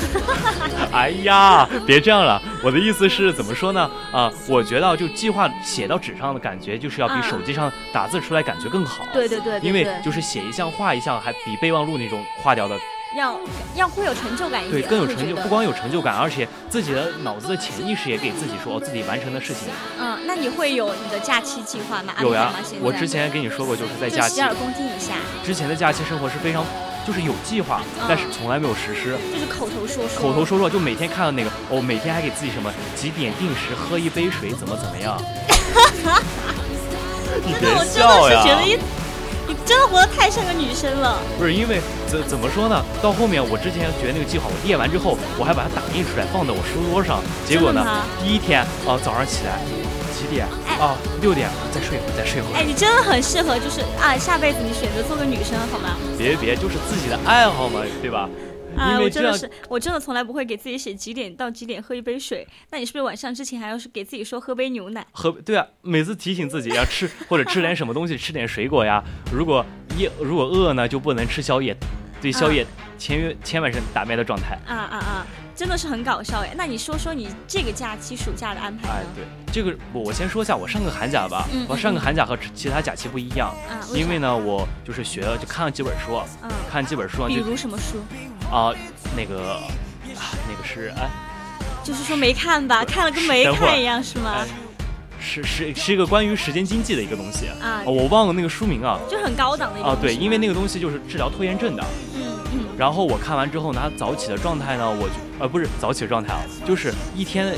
[0.92, 2.40] 哎呀，别这样了。
[2.62, 3.90] 我的意思是怎么说呢？
[4.12, 9.04] 啊、我觉得就计划写到纸上的感觉，就是要比嗯手机上打字出来感觉更好。
[9.12, 12.76] 对对对对因为就是写一项画一项，还比备忘录那种画掉的，
[13.16, 13.38] 要
[13.74, 22.14] 要会有成就感一点对，更有成就，不光有成就感，而且自己的脑子的潜意识也给自己说，自己完成的事情嗯，那你会有你的假期计划吗？
[22.20, 26.64] 有呀我之前跟你说过，就是在假期就洗耳恭听一下，之前的假期生活是非常，
[27.06, 29.18] 就是有计划，嗯但是从来没有实施。
[29.32, 35.20] 就是口头说说，口头说说，就每天看到那个，哦，每天还给自己什么几点定时喝一杯水，怎么怎么样？
[37.44, 38.44] 你别真的，我真笑呀！
[39.48, 41.18] 你真的活得太像个女生了。
[41.38, 42.84] 不是因为怎怎么说呢？
[43.02, 47.20] 到后面我之前觉得那个计划，我列完之后，我还把它打印出来放在我书桌上。
[47.46, 47.84] 结果呢
[48.22, 49.60] 第一天啊、早上起来
[50.14, 50.46] 几点？
[50.66, 52.56] 哎哦，六点，再睡会儿，再睡会儿。
[52.56, 55.96] 哎，你真的很适合，就是啊，下辈子你选择做个女生好吗？
[56.16, 58.28] 别别，就是自己的爱好嘛，对吧？
[58.76, 62.46] 啊，我真的是，我真的从来不会给自己写几点到几点喝一杯水。
[62.70, 65.06] 那你是不是晚上之前还要是给自己说喝杯牛奶？
[65.12, 69.02] 喝对啊，每次提醒自己要吃或者吃点什么东西，吃点水果呀。
[69.32, 69.64] 如果
[69.96, 71.76] 夜如果饿呢，就不能吃宵夜，
[72.20, 72.66] 对宵夜
[73.02, 74.56] 千千万是打麦的状态。
[74.66, 75.26] 啊啊啊！
[75.56, 76.54] 真的是很搞笑哎。
[76.56, 87.98] 那你说说你这个假期暑假的安排哎？，对，这个我我先说一下，我上个寒假吧，嗯我上个寒假和其他假期不一样，啊，因为呢，我就是学了就看了几本书，嗯，看几本书啊比如什么书？
[88.54, 88.72] 啊、
[89.16, 89.62] 那个啊
[90.48, 91.10] 那个是哎
[91.82, 94.46] 就是说没看吧，看了跟没看一样是吗哎？
[95.20, 98.98] 是是是一个关于时间经济的一个东西，啊哦我忘了那个书名啊。
[99.08, 101.84] 就很高档的一个啊，对，因为那个个东西就是治疗拖延症的。
[102.14, 102.38] 嗯嗯
[102.76, 107.54] 然后我看完之后呢，他早起的状态呢，我就呃不是早起的状态啊，就是一天，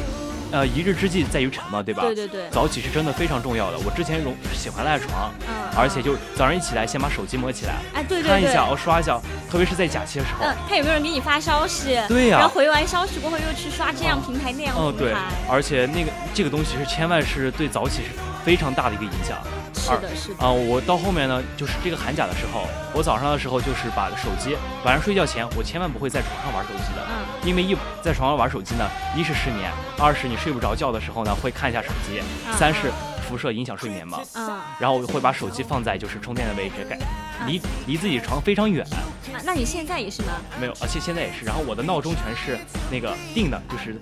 [0.50, 2.02] 呃一日之计在于晨嘛，对吧？
[2.02, 3.78] 对对对，早起是真的非常重要的。
[3.85, 10.44] 我之前容喜欢赖床，嗯，而且就早上一起来先把手机摸起来，哎对对对，看一下哦刷一下，特别是在假期的时候。
[10.44, 18.11] 嗯，看有没有人给你发消息，对呀然后回完消息过后又去刷这样平台那样平台，，而且那个这个东西是千万是对早起是
[18.44, 19.38] 非常大的一个影响。
[19.75, 32.91] 是的，是的，啊、我到后面呢，就是这个寒假的时候，我早上的时候就是把手机，晚上睡觉前我千万不会在床上玩手机的，嗯因为一在床上玩手机呢，一是失眠，二是你睡不着觉的时候呢会看一下手机，嗯三是
[33.29, 34.21] 辐射影响睡眠嘛。
[34.35, 36.99] 嗯，然后我会把手机放在就是充电的位置，改
[37.47, 38.87] 离离自己床非常远，
[39.33, 40.33] 那那你现在也是吗？
[40.59, 41.45] 没有，而且现在也是。
[41.45, 42.59] 然后我的闹钟全是
[42.91, 43.97] 那个定的，就是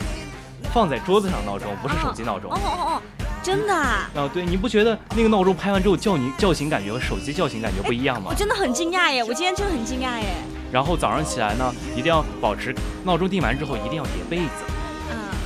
[0.73, 2.51] 放在桌子上闹钟，不是手机闹钟。
[2.51, 3.03] 哦哦哦，
[3.43, 4.09] 真的啊？
[4.17, 8.35] 啊，对，你不觉得那个闹钟拍完之后叫你叫醒感觉和手机叫醒感觉不一样吗我？
[8.35, 9.23] 真的很惊讶耶！
[9.23, 10.35] 我今天真的很惊讶耶。
[10.73, 14.75] 然后早上起来呢，一定要保持闹钟定完之后一定要叠被子，嗯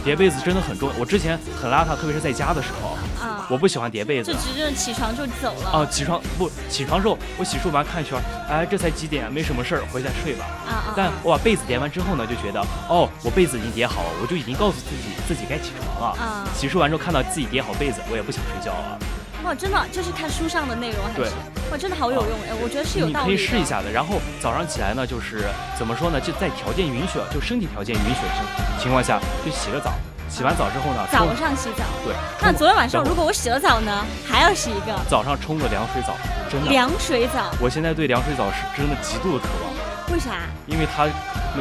[0.07, 0.95] 叠被子真的很重要。
[1.01, 4.38] 我之前很邋遢，特别是在家的时候，啊，我不喜欢叠被子就。
[4.38, 5.71] 直接起床就走了。
[5.71, 8.16] 啊，起床不起床之后，我洗漱完看一圈，
[8.49, 10.47] 哎，这才几点，没什么事儿，回家睡吧。
[10.64, 10.95] 啊啊！
[10.97, 16.16] 但我把被子叠完之后呢，就觉得哦，我被子已经叠好了，我就已经告诉自己自己该起床了。
[16.23, 18.99] 啊洗漱完之后看到自己叠好被子，我也不想睡觉了。
[19.46, 21.32] 哇，真的就是看书上的内容还对是
[21.70, 22.54] 哇，真的好有用哎！
[22.61, 23.38] 我觉得是有你可以道理的。
[23.38, 23.88] 试一下的。
[23.88, 25.44] 然后早上起来呢，就是
[25.78, 29.92] 怎么说呢，就在条件允许，就身体条件允许的情况下，就洗个澡。
[30.28, 31.85] 洗完澡之后呢，早上洗澡。
[32.04, 36.16] 对，那昨天晚上如果我洗了澡呢，还要洗一个早上冲个凉水澡，
[36.50, 36.68] 真的。
[36.68, 40.42] 凉水澡，我现在对凉水澡是真的极度的渴望，为啥？
[40.66, 41.06] 因为它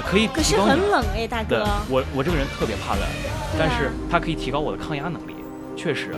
[0.10, 1.64] 可以可是很冷哎，大哥。
[1.88, 5.36] 我我这个人特别怕冷，啊但是它可以提高我的抗压能力。
[5.78, 6.16] 确实，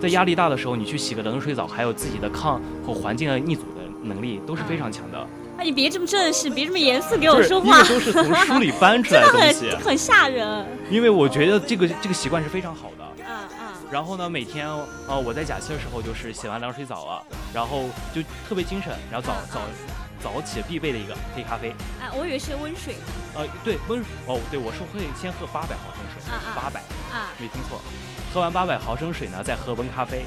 [0.00, 5.26] 在压力大的时候，你去洗个冷水澡，还有自己的抗和环境的逆阻的能力都是非常强的。
[5.58, 10.64] 哎，你别这么正式，别这么严肃给我说话为，都是从书里搬出来的 东西很，很吓人。
[10.88, 13.04] 因为我觉得这个这个习惯是非常好的。
[13.18, 14.68] 嗯嗯然后呢，每天
[15.08, 17.84] 呃我在假期的时候就是洗完凉水澡啊，然后
[18.14, 19.60] 就特别精神，然后早早
[20.22, 21.70] 早起必备的一个黑咖啡。
[22.00, 22.10] 啊！
[22.14, 22.96] 我以为是温水
[23.34, 26.80] 呃，对温哦，对我是会先喝八百毫升水，啊啊八百
[27.12, 27.80] 啊，没听错，
[28.32, 30.24] 喝完八百毫升水呢，再喝温咖啡，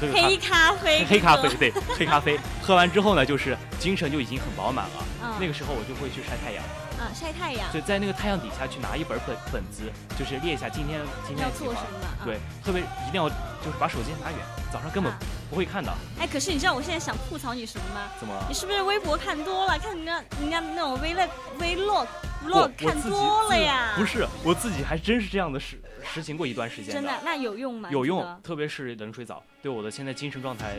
[0.00, 2.38] 喝咖黑咖啡，黑咖啡，对，黑咖啡。
[2.62, 5.04] 喝完之后呢，就是精神就已经很饱满了。
[5.22, 6.62] 嗯那个时候我就会去晒太阳，
[7.04, 9.82] 啊晒太阳就在那个太阳底下去拿一本本本子，
[10.18, 11.80] 就是列一下今天今天要做什。
[11.80, 11.98] 么？
[12.00, 14.38] 啊对，特别一定要就是把手机拿远，
[14.72, 15.18] 早上根本啊
[15.50, 15.92] 不会看的。
[16.18, 18.08] 哎，可是你知道我现在想吐槽你什么吗？
[18.18, 18.34] 怎么？
[18.48, 19.78] 你是不是微博看多了？
[19.78, 22.06] 看人家人家那种 vlog vlog
[22.46, 23.92] vlog 看多了呀？
[23.96, 27.90] 不是，我自己还真是这样的实实行过一段时间真的，那有用吗？
[27.92, 30.76] 有用特别是冷水澡，对我的现在精神状态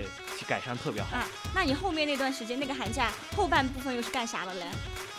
[0.48, 1.16] 改善特别好。
[1.16, 4.66] 啊，那你后面那段时间那个寒假后半部分又是干啥了嘞？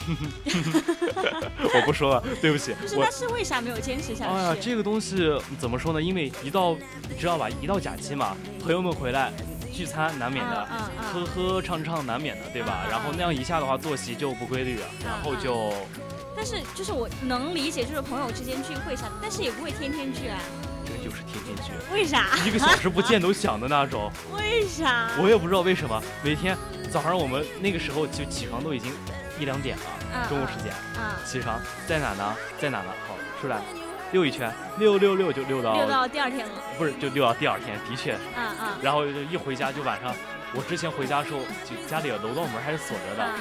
[1.74, 4.30] 我不说了，对不起不是，我那是为啥没有坚持下去？
[4.30, 6.00] 哎呀，这个东西怎么说呢？
[6.00, 6.76] 因为一到
[7.08, 9.32] 你知道吧，一到假期嘛，朋友们回来
[9.72, 10.68] 聚餐难免的，
[11.12, 12.86] 喝喝唱唱难免的，对吧？
[12.90, 15.72] 然后那样一下的话，作息就不规律了，然后就
[16.36, 20.38] 但是就是我能理解，就是朋友之间聚会啥，但是也不会天天聚啊。
[20.84, 22.28] 这就是天天聚，为啥？
[22.46, 24.10] 一个小时不见都想的那种。
[24.32, 25.10] 为啥？
[25.18, 26.56] 我也不知道为什么，每天
[26.92, 28.92] 早上我们那个时候就起床都已经
[29.38, 32.34] 一两点了，嗯中午时间啊，起床在哪呢？
[32.58, 32.92] 在哪呢？
[33.06, 33.60] 好，出来
[34.12, 36.52] 溜一圈，溜溜溜就溜到溜到第二天了。
[36.78, 40.14] 不是就溜到第二天，的确，嗯嗯然后一回家就晚上。
[40.54, 43.34] 我之前回家的时候，就家里的楼道门还是锁着的，啊！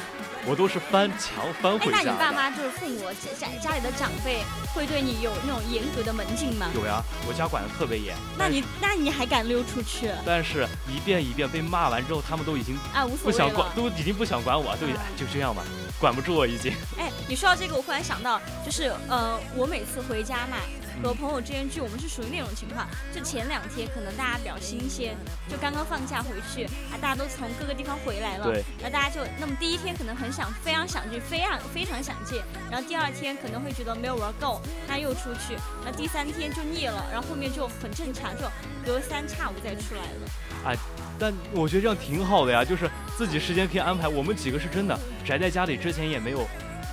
[0.45, 2.17] 我都是翻墙翻回家，那你。
[2.17, 3.05] 爸妈就是父母
[3.39, 6.69] 家家里的长辈会对你有那种严格的门禁吗？
[6.73, 8.15] 有呀，我家管的特别严。
[8.37, 10.09] 那你那你还敢溜出去？
[10.25, 13.69] 但是一遍一遍被骂完之后，他们都已经啊，无所谓不想管，。
[13.75, 15.63] 都已经不想管我，都已啊哎就这样吧，
[15.99, 16.73] 管不住我已经。
[16.97, 20.57] 哎，你说到这个，我忽然想到，就是呃，我每次回家嘛，
[21.01, 25.15] 和朋友之间聚，我们是属于那种情况，就前两天可能大家比较新鲜，
[25.49, 35.53] 就刚刚放假回去啊，大家都从各个地方回来了，对，然后大家就那么第一天可能很想，非常想去，非常非常想见，然后第二天可能会觉得没有玩够，那又出去，
[35.83, 38.45] 然后第三天就腻了，然后后面就很正常，就
[38.85, 40.29] 隔三差五再出来了。
[40.65, 40.75] 哎
[41.17, 44.05] 但我觉得这样挺好的呀，就是自己时间可以安排。
[44.07, 46.45] 我们几个是真的宅在家里，之前也没有，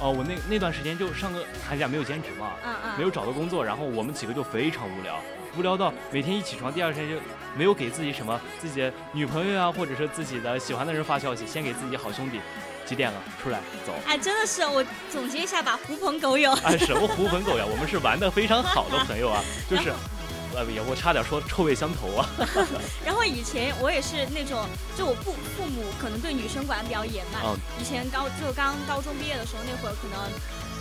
[0.03, 5.17] 哦、我那那段时间就上个寒假没有兼职嘛，嗯嗯，没有找到工作，然后我们几个就非常无聊，
[5.57, 7.15] 无聊到每天一起床，第二天就
[7.57, 12.41] 没有给自己什么自己的女朋友啊，或者是自己的喜欢的人发消息，先给自己好兄弟，
[12.85, 13.95] 几点了出来走。
[14.05, 16.53] 哎，真的是我总结一下吧，狐朋狗友。
[16.65, 19.93] 哎，什么狐朋狗友，我们是玩的非常好的朋友啊，就是
[20.55, 22.29] 呃，也我差点说臭味相投啊。
[23.05, 27.41] 然后以前我也是那种，就我父父母可能对女生管得比较严嘛。
[27.45, 30.31] 嗯以前高就刚高中毕业的时候，那会儿可能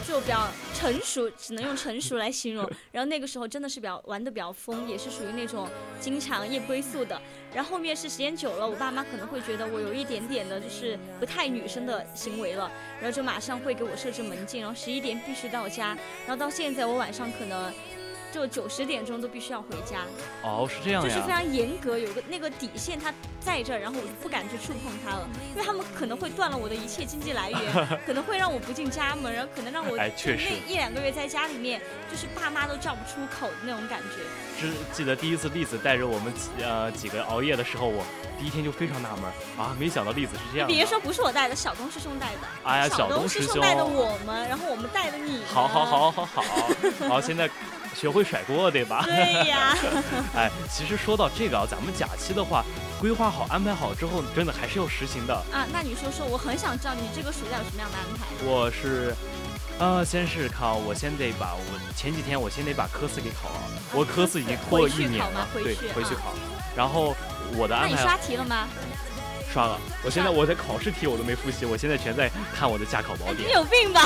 [0.08, 2.70] 就比较成熟，只能用成熟来形容。
[2.92, 5.68] 然后那个时候真的是比较玩的比较疯，也是属于那种
[6.00, 7.20] 经常夜不归宿的。
[7.54, 12.70] 然后后面是时间久了，我爸妈可能会觉得我有一点点的就是不太女生的行为了，
[13.02, 17.74] 然后就马上会给我设置门禁，然后十一点必须到家，然后到现在我晚上可能。
[18.32, 20.00] 就九十点钟都必须要回家，
[20.44, 21.32] 哦，是这样就是非。
[21.32, 27.60] 常严格，有个那个底线它在这儿，然后我就不敢去触碰它了，因为他们可能会断了我的一切经济来源，
[28.06, 34.22] 可能会让我不进家门，然后可能让我哎确实那一两个月在家里面，就是爸妈都叫不出口的那种感觉。
[34.60, 38.04] 只记得第一次栗子带着我们几呃几个熬夜的时候，我
[38.40, 39.24] 第一天就非常纳闷
[39.58, 40.74] 啊，没想到栗子是这样的。
[40.74, 42.40] 别说不是我带的，小东师兄带的。
[42.64, 45.42] 哎呀，小东东师兄，带的我们，然后我们带的你们。
[45.52, 46.44] 好好好好好
[47.08, 47.50] 好，现在
[47.96, 49.04] 学会甩锅，对吧？
[49.06, 49.76] 对呀。
[50.36, 52.64] 哎，其实说到这个啊，咱们假期的话，
[53.00, 55.34] 规划好、安排好之后，真的还是要实行的。
[55.52, 58.26] 啊，那你说说，我很想知道你这个暑假有什么样的安排。
[58.46, 59.16] 我是，
[59.80, 63.62] 呃，先是考，我先得把我前几天我先得把科四给考了，
[63.94, 66.34] 我科四已经拖了一年了，对，回去考。
[66.76, 67.16] 然后
[67.58, 67.90] 我的安排。
[67.90, 68.68] 那你刷题了吗？
[69.52, 73.48] 刷了，我现在我的考试题我都没复习，我现在全在看我的驾考宝典。
[73.48, 74.02] 你有病吧？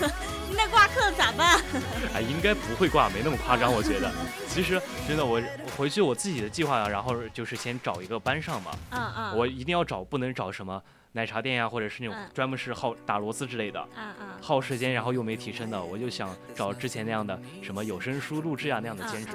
[0.50, 1.58] 你那挂科咋办？
[2.12, 4.12] 哎，应该不会挂，没那么夸张，我觉得。
[4.48, 5.40] 其实真的，我
[5.76, 8.72] 回去我自己的计划，然后就是先找一个班上嘛。
[8.90, 9.36] 嗯嗯。
[9.38, 10.82] 我一定要找，不能找什么
[11.12, 13.80] 奶茶店呀，或者是那种专门是耗打螺丝之类的。
[13.96, 14.26] 嗯嗯。
[14.42, 19.32] 耗时间，然后又没提升的，我就想找之前那样的什么有声书录制啊那样的兼职，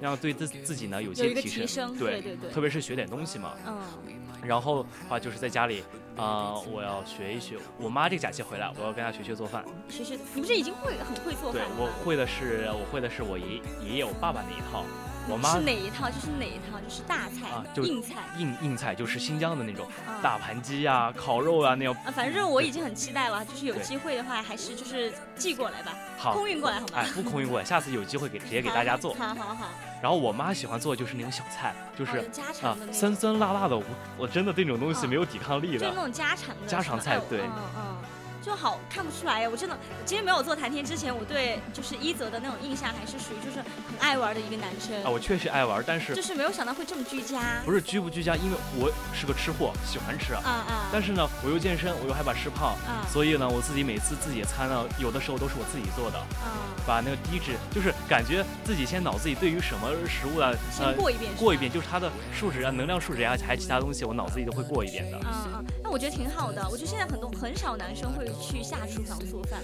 [0.00, 1.96] 那样对自自己呢有些提升。
[1.96, 2.50] 对对对。
[2.50, 3.54] 特别是学点东西嘛。
[3.66, 3.80] 嗯。
[4.42, 5.82] 然后的话就是在家里，
[6.16, 7.56] 啊，我要学一学。
[7.78, 9.64] 我妈这个假期回来，我要跟她学学做饭。
[9.88, 14.84] 学学，你不是已经会很会做饭对，我会的是，我会的是我爷爷爷我爸爸那一套。
[15.28, 16.08] 我妈是哪一套？
[16.08, 16.78] 就是哪一套？
[16.80, 18.14] 就是大菜啊，硬菜。
[18.38, 19.86] 硬硬菜就是新疆的那种
[20.22, 21.94] 大盘鸡啊、烤肉啊那样。
[22.04, 26.98] 啊，反正我已经很期待了，就是有机会的话，还是就是寄过来吧，好，空运过来好吗？
[26.98, 29.14] 哎，不空运过来，下次有机会给直接给大家做。
[29.14, 29.68] 好好好。
[30.02, 32.18] 然后我妈喜欢做就是那种小菜，就是
[32.62, 33.82] 啊酸酸辣辣的，我
[34.18, 35.86] 我真的对那种东西没有抵抗力的。
[35.86, 36.66] 就那种家常的。
[36.66, 37.40] 家常菜，对。
[37.40, 37.96] 嗯嗯。
[38.46, 39.48] 就好看不出来呀！
[39.50, 45.10] 我真的，其实没有做谈天之前，我对就是一泽的那种印象还是属于就是很爱玩的一个男生啊。
[45.10, 47.60] 我确实爱玩，但是就是没有想到会这么居家。
[47.64, 50.86] 不是居不居家，因为我是个吃货，喜欢吃啊啊。
[50.92, 56.54] 但是呢，我又健身，我又害怕吃胖嗯，所以呢，我自己每次自己的餐呢，有的时候都是我自己做的啊。
[56.86, 65.18] 把那个低脂，就是感觉自己先脑子里对于什么食物啊，先过一遍，过一遍，就是它的数值啊、能量数值啊，还其他东西，我脑子里都会过一遍的。
[65.24, 66.64] 嗯嗯，那我觉得挺好的。
[66.70, 69.18] 我觉得现在很多很少男生会去下厨房。
[69.26, 69.60] 做饭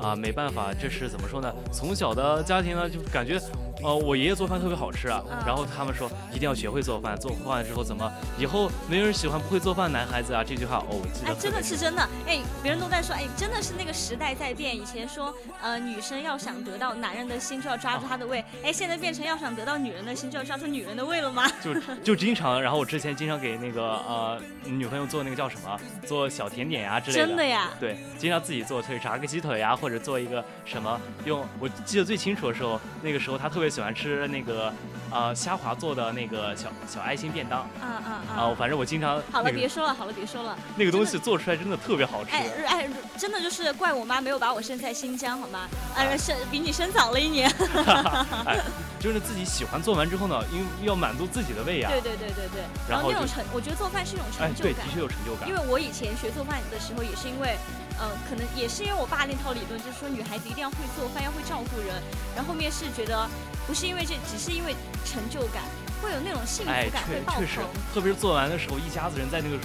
[0.00, 1.52] 啊，没办法，这是怎么说呢？
[1.72, 3.40] 从小的家庭呢，就感觉，
[3.82, 5.22] 呃，我爷爷做饭特别好吃啊。
[5.46, 10.42] 然后他们说一定要学会做饭，做饭之后怎么以后没人喜欢不会做饭男孩子啊？
[10.44, 11.30] 这句话哦，我记得。
[11.30, 14.74] 哎，真的是真的，哎，别人都在说，哎，真的是那个时代在变。
[14.74, 18.44] 以前说，呃，女生要想得到男人的心，就要抓住他的胃。
[18.62, 21.48] 哎，现在变成要想得到女人的心，就要抓住女人的胃了吗？
[21.62, 27.26] 就就经常，然后我之前经常给那个呃女朋友做那个叫什么，做小甜点呀之类的。
[27.26, 27.70] 真的呀？
[27.78, 28.82] 对，经常自己做。
[29.02, 31.46] 炸个鸡腿呀，或者做一个什么用？
[31.58, 34.72] 我记得最清楚的时候，那个时候他特别喜欢吃那个，
[35.10, 37.60] 呃，虾滑做的那个小小爱心便当。
[37.60, 38.54] 啊啊啊！
[38.56, 39.20] 反正我经常。
[39.32, 40.56] 好了，别说了，好了，别说了。
[40.76, 42.30] 那个东西做出来真的特别好吃。
[42.30, 45.68] 哎哎，真的就是怪我妈没有把我生在新疆，好吗？
[45.96, 47.50] 呃，生比你生早了一年。
[48.46, 48.60] 哎，
[49.04, 51.90] 就是自己喜欢做完之后呢，因为要满足自己的胃呀。
[51.92, 52.64] 对对对对对。
[52.88, 54.72] 然后那种成，我觉得做饭是一种成就感。
[54.72, 55.46] 对，的确有成就感。
[55.46, 57.58] 因为我以前学做饭的时候，也是因为。
[57.96, 62.02] 呃，可能也是因为我爸那套理论，就是说女孩子一定要会做饭，要会照顾人。
[62.34, 63.28] 然后后面是觉得，
[63.68, 64.74] 不是因为这，只是因为
[65.04, 65.62] 成就感，
[66.02, 67.46] 会有那种幸福感会爆棚。
[67.46, 67.60] 确实，
[67.94, 69.56] 特别是做完的时候，一家子人在那个。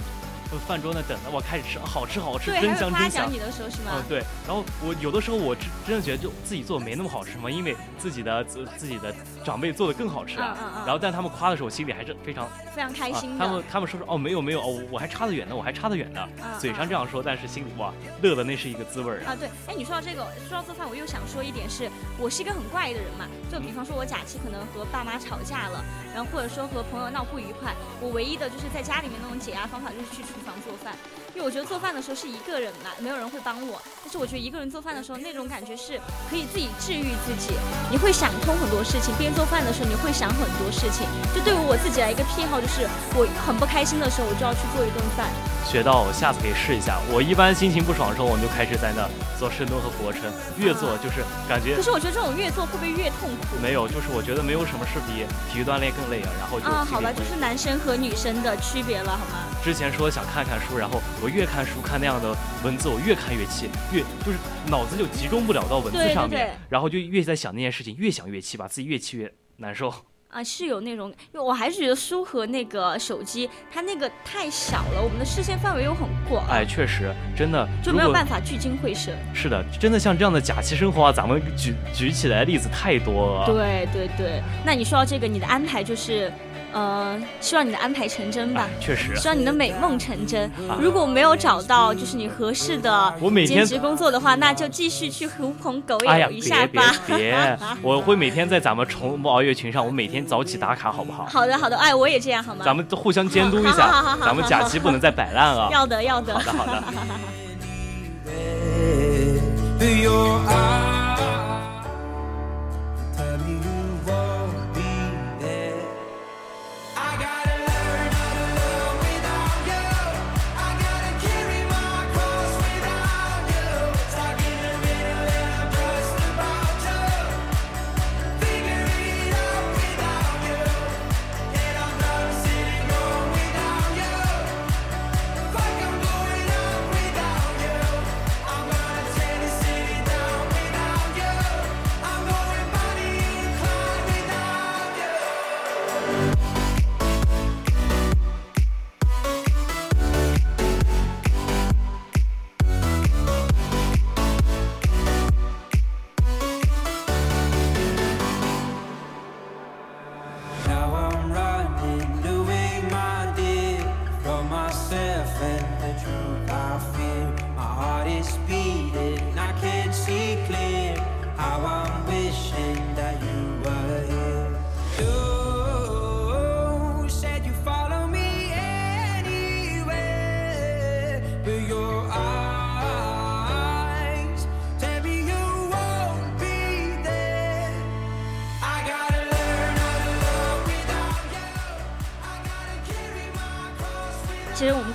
[0.58, 3.30] 饭桌那等着我开始吃，好吃好吃，真香真香。
[3.30, 3.92] 你的时候是吗？
[3.94, 4.22] 嗯，对。
[4.46, 10.82] 然后我有的时候我真真的觉得就自己做没那么好吃嘛，因为自己的自自己的长辈做的更好吃啊。
[10.84, 13.44] 然后但他们夸的时候，我心里还是非常非常开心的。
[13.44, 16.26] 他们他们说说哦没有没有哦我还差得远呢，我还差得远呢。
[16.58, 17.92] 嘴上这样说，但是心里哇
[18.22, 19.36] 乐的那是一个滋味儿啊。
[19.38, 23.26] 对，哎你说到这个说到做饭，我又想说一点是，我是一个很怪的人嘛。
[23.50, 25.84] 就比方说我假期可能和爸妈吵架了，
[26.14, 31.19] 然后或者说和朋友闹不愉快，我唯一的就是在家里面那种解压方法就是去厨房做饭。
[31.34, 33.80] 因为我觉得做饭的时候是一个人嘛，没有人会帮我。
[34.02, 37.54] 但是我觉得一个人做饭的时候，那种感觉是可以自己治愈自己。
[37.90, 41.06] 你会想通很多事情，边做饭的时候你会想很多事情。
[41.34, 45.28] 就对于我自己来一个癖好，就是我很不开心的时候，我就要去做一顿饭。
[45.64, 46.98] 学到，我下次可以试一下。
[47.12, 49.06] 我一般心情不爽的时候，我们就开始在那
[49.38, 50.26] 做深蹲和俯卧撑，
[50.58, 51.76] 越做就是感觉。
[51.76, 53.54] 可是我觉得这种越做会不会越痛苦？
[53.62, 55.22] 没有，就是我觉得没有什么是比
[55.52, 56.30] 体育锻炼更累啊。
[56.40, 59.46] 然后就啊，好吧，就是男生和女生的区别了，好吗？
[59.62, 69.92] 之前说想看看书，然后我越看书看那样的文字，我越看越气，越就是脑子就集中不了到文字上面，然后就越在想那件事情，越想越气，把自己越气越难受。
[70.28, 76.46] 啊，是有那种，因为我还是觉得书和那个手机，它那个太小了，我们的视线范围又很广。
[76.48, 79.18] 哎，确实，真的就没有办法聚精会神。
[79.34, 83.46] 是的，真的像这样的假期生活啊，咱们举举起来例子太多了。
[83.46, 86.32] 对对对，那你说到这个，你的安排就是。
[86.72, 88.68] 呃，希望你的安排成真吧。
[88.80, 90.50] 确实，希望你的美梦成真。
[90.78, 93.12] 如果没有找到就是你合适的
[93.46, 96.94] 兼职工作的话，那就继续去狐朋狗友一下吧。
[97.06, 101.26] 别别别， 我会每天在咱们宠物熬夜群上，我每天早起打卡，好不好？
[101.26, 102.64] 好的好的，哎，我也这样好吗？
[102.64, 105.68] 咱们互相监督一下，咱们假期不能再摆烂啊。
[105.72, 106.38] 要的要的。
[106.38, 107.10] 好的好的。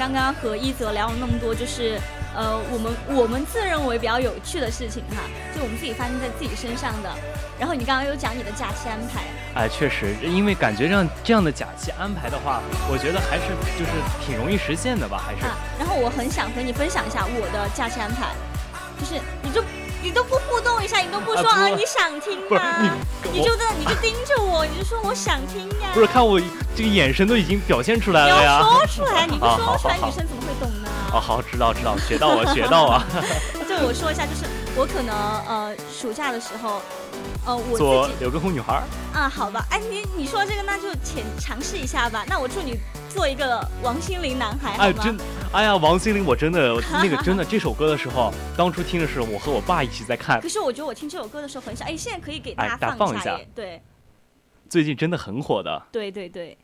[0.05, 1.99] 刚刚和一泽聊了那么多，就是
[2.35, 5.23] 呃，我们我们自认为比较有趣的事情哈，
[5.55, 7.09] 就我们自己发生在自己身上的。
[7.57, 9.23] 然后你刚刚又讲你的假期安排，
[9.55, 13.45] 哎，确实，因为感觉这样这样的假期安排的话，我觉得还是
[13.79, 13.91] 就是
[14.23, 15.43] 挺容易实现的吧，还是。
[15.43, 18.35] 啊，然后我很想和你分享一下我的假期安排，
[18.99, 19.19] 就是
[20.65, 21.67] 动一下，你都不说啊？
[21.69, 22.97] 你想听吗？
[23.31, 25.89] 你就在，你就盯着我，你就说我想听呀。
[25.93, 26.37] 不是，看我
[26.75, 28.59] 这个眼神都已经表现出来了呀。
[28.61, 30.89] 说出来， 你不说出来，女生怎么会懂呢？
[31.13, 33.05] 哦，好，知道知道，学到我 学到啊。
[33.69, 34.45] 就我说一下，就是
[34.75, 35.15] 我可能
[35.47, 36.81] 呃暑假的时候，
[37.45, 38.81] 呃我做刘畊宏女孩。
[39.13, 42.25] 啊，好吧，哎你你说这个那就浅尝试一下吧。
[42.27, 42.79] 那我祝你。
[43.15, 45.17] 做一个王心凌男孩，哎，真，
[45.55, 50.41] 哎呀，王心凌，我真的那个真的这首歌的时候，当初听的时候，我和我爸一起在看。
[50.41, 53.81] 可是我觉得我听这首歌的时候很小，哎，现在可以给大家放一下，对。
[54.67, 55.81] 最近真的很火的。
[55.93, 56.57] 对对对。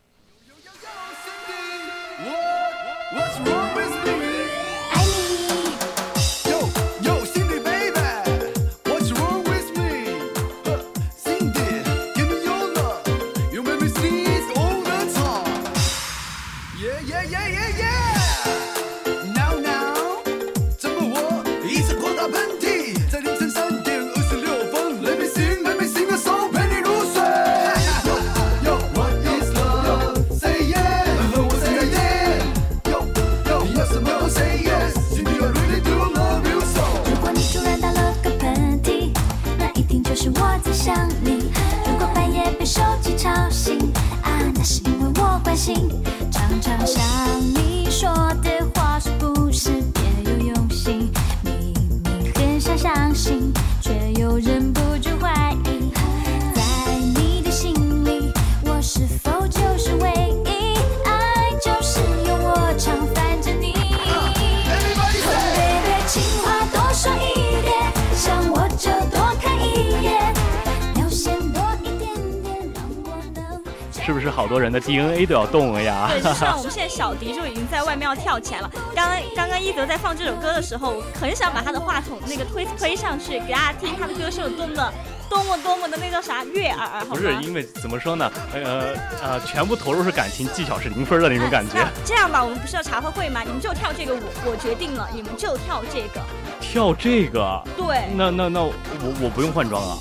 [74.31, 76.07] 好多人的 DNA 都要动了呀！
[76.09, 78.71] 对，就像我们现在小迪就已经在外面要跳起来了。
[78.95, 84.93] 刚刚刚刚一德在放这首歌的时候，我很想把他的话筒那个推推上去，给大家听他的歌是有多么
[85.29, 87.05] 多么多么的那叫啥悦耳。
[87.05, 88.31] 不是因为怎么说呢？
[88.53, 91.85] 呃呃，全部投入是感情，技巧是零分的那种感觉。
[92.05, 93.41] 这样吧，我们不是要茶话会吗？
[93.45, 96.21] 你们就跳这个舞，我决定了，你们就跳这个。
[96.59, 97.61] 跳这个？
[97.75, 98.07] 对。
[98.15, 98.73] 那那那我
[99.21, 99.97] 我不用换装啊。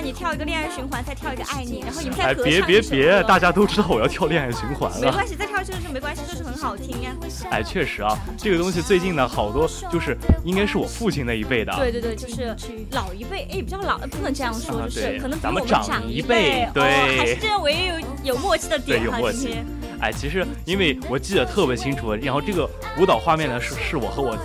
[0.00, 5.00] 你跳一个恋爱循环，再跳一个爱你，然后你们再合唱别别别，大家都知道我要跳恋爱循环了。
[5.00, 7.14] 没关系，再跳一次是没关系，就是很好听呀。
[7.50, 11.72] 哎，确实啊，这个东西最近呢，好多就是应该是我父亲那一辈的。
[11.76, 12.54] 对对对，就是
[12.92, 19.64] 老一辈，哎，比较老，不能这样说，就是可能咱们长一辈，对，还是这样唯一有有默契的点哈，今天。
[20.00, 22.68] 哎，其实因为我记得特别清楚，然后这个
[23.00, 24.36] 舞蹈画面呢是是我和我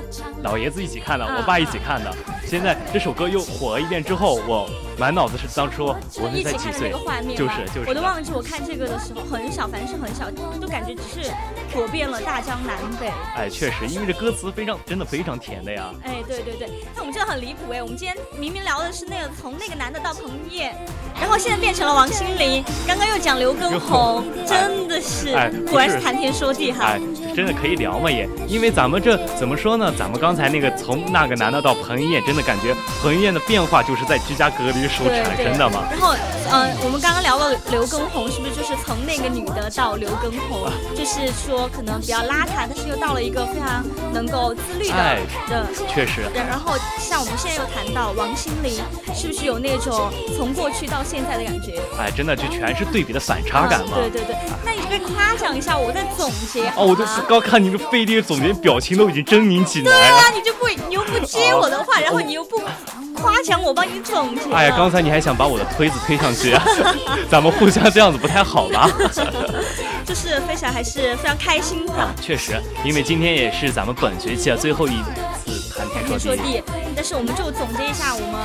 [0.42, 2.12] 老爷子一起看的，我爸一起看的。
[2.44, 5.86] 现在这首歌又火了一遍之后，我满脑子是当初
[6.22, 6.92] 我们在几岁，
[7.36, 10.30] 就是就是，我都忘记我看这个的时候很小，反正是很小，
[10.60, 11.32] 都感觉只是
[11.74, 13.12] 火遍了大江南北。
[13.36, 15.92] 哎，确实，因为这歌词非常真的非常甜的呀。
[16.04, 20.76] 哎，对对对，那我们这很离谱哎，我们今天明明聊的是那个从那个男的到彭于晏，
[21.20, 25.34] 然后现在变成了王心凌， 刚刚又讲刘畊宏，真的是。
[25.34, 27.02] 哎果然是谈天说地哈，哎，
[27.36, 29.92] 真的可以聊嘛也，因为咱们这怎么说呢？
[29.98, 35.84] 咱们刚才那个从那个男的到彭于晏，真的感觉彭于晏的变化就是在居家隔离时候产生的嘛。
[35.92, 36.16] 然后，
[36.52, 45.20] 嗯，我们刚刚聊了刘畊宏，是不是就是从那个女的到刘畊宏，就是说可能比较邋遢，但是又到了一个非常能够自律的
[45.50, 46.22] 的，确实。
[46.34, 48.74] 然后像我们现在又谈到王心凌，
[49.14, 51.80] 是不是有那种从过去到现在的感觉？
[52.00, 53.96] 哎，真的就全是对比的反差感嘛。
[53.96, 55.74] 对对对，那你可以夸奖一下。
[55.78, 59.98] 我在总结哦，我就刚看你这费力总结，表情都已经狰狞起来了。
[59.98, 62.62] 对啊，你就不，你又不接我的话，然后你又不
[63.14, 64.54] 夸奖我，帮你总结。
[64.54, 66.64] 哎呀，刚才你还想把我的推子推上去啊，
[67.30, 68.90] 咱们互相这样子不太好吧？
[70.06, 71.94] 就是飞翔还是非常开心的。
[72.22, 75.12] 确实，因为今天也是咱们本学期啊最后一次
[75.94, 76.62] 谈天说地。
[76.96, 78.36] 但是我们就总结一下，我们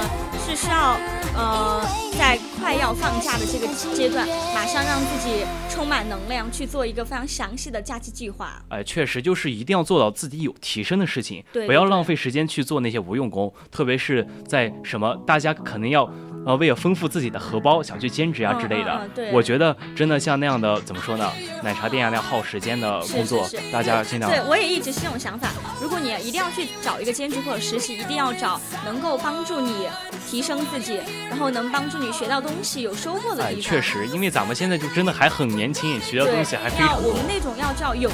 [0.45, 0.97] 是需要
[1.37, 1.81] 呃，
[2.19, 8.63] 在快要放假的这个阶段，马上让自己充满能量，去做一个非常详细的假期计划。
[8.71, 16.09] 哎，确实就是一定要做到自己有提升的事情，对，不要浪费时间去做那些无用功，特别是在什么大家可能要。
[16.49, 19.07] 呃，为了丰富自己的荷包，想去兼职啊之类的。
[19.15, 21.31] 对，我觉得真的像那样的，怎么说呢？
[21.63, 24.31] 奶茶店啊那样耗时间的工作，大家尽量。
[24.31, 25.51] 对，我也一直是这种想法。
[25.79, 29.89] 如果你一定要去找一个兼职或者实习，一定要找能够帮助你
[30.29, 31.01] 提升自己，
[31.31, 33.71] 然后能帮助你学到东西、有收获的哎，地方。
[33.71, 37.25] 确实，因为咱们现在就真的还很年轻，学到，东西还非要常多我们。
[37.27, 38.11] 那种要叫有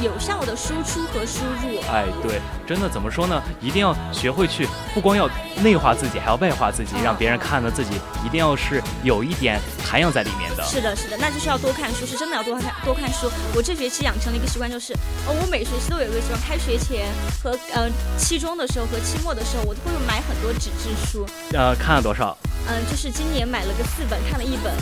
[0.00, 1.80] 有效的输出和输入。
[1.90, 3.42] 哎，对，真的怎么说呢？
[3.60, 5.28] 一定要学会去，不光要
[5.60, 7.90] 内化自己，还要外化自己，嗯让别人看到自己，
[8.24, 10.62] 一定要是有一点涵养在里面的。
[10.62, 13.28] 是的，是的，那就是要多看书，是真的要多看多看书。
[13.56, 14.92] 我这学期养成了一个习惯，就是
[15.26, 17.08] 呃，我每学期都有一个习惯，开学前
[17.42, 21.26] 和呃期中的时候和期末的时候，我都会买很多纸质书。
[21.56, 22.36] 呃，看了多少？
[22.68, 24.72] 嗯、就是今年买了个四本，看了一本。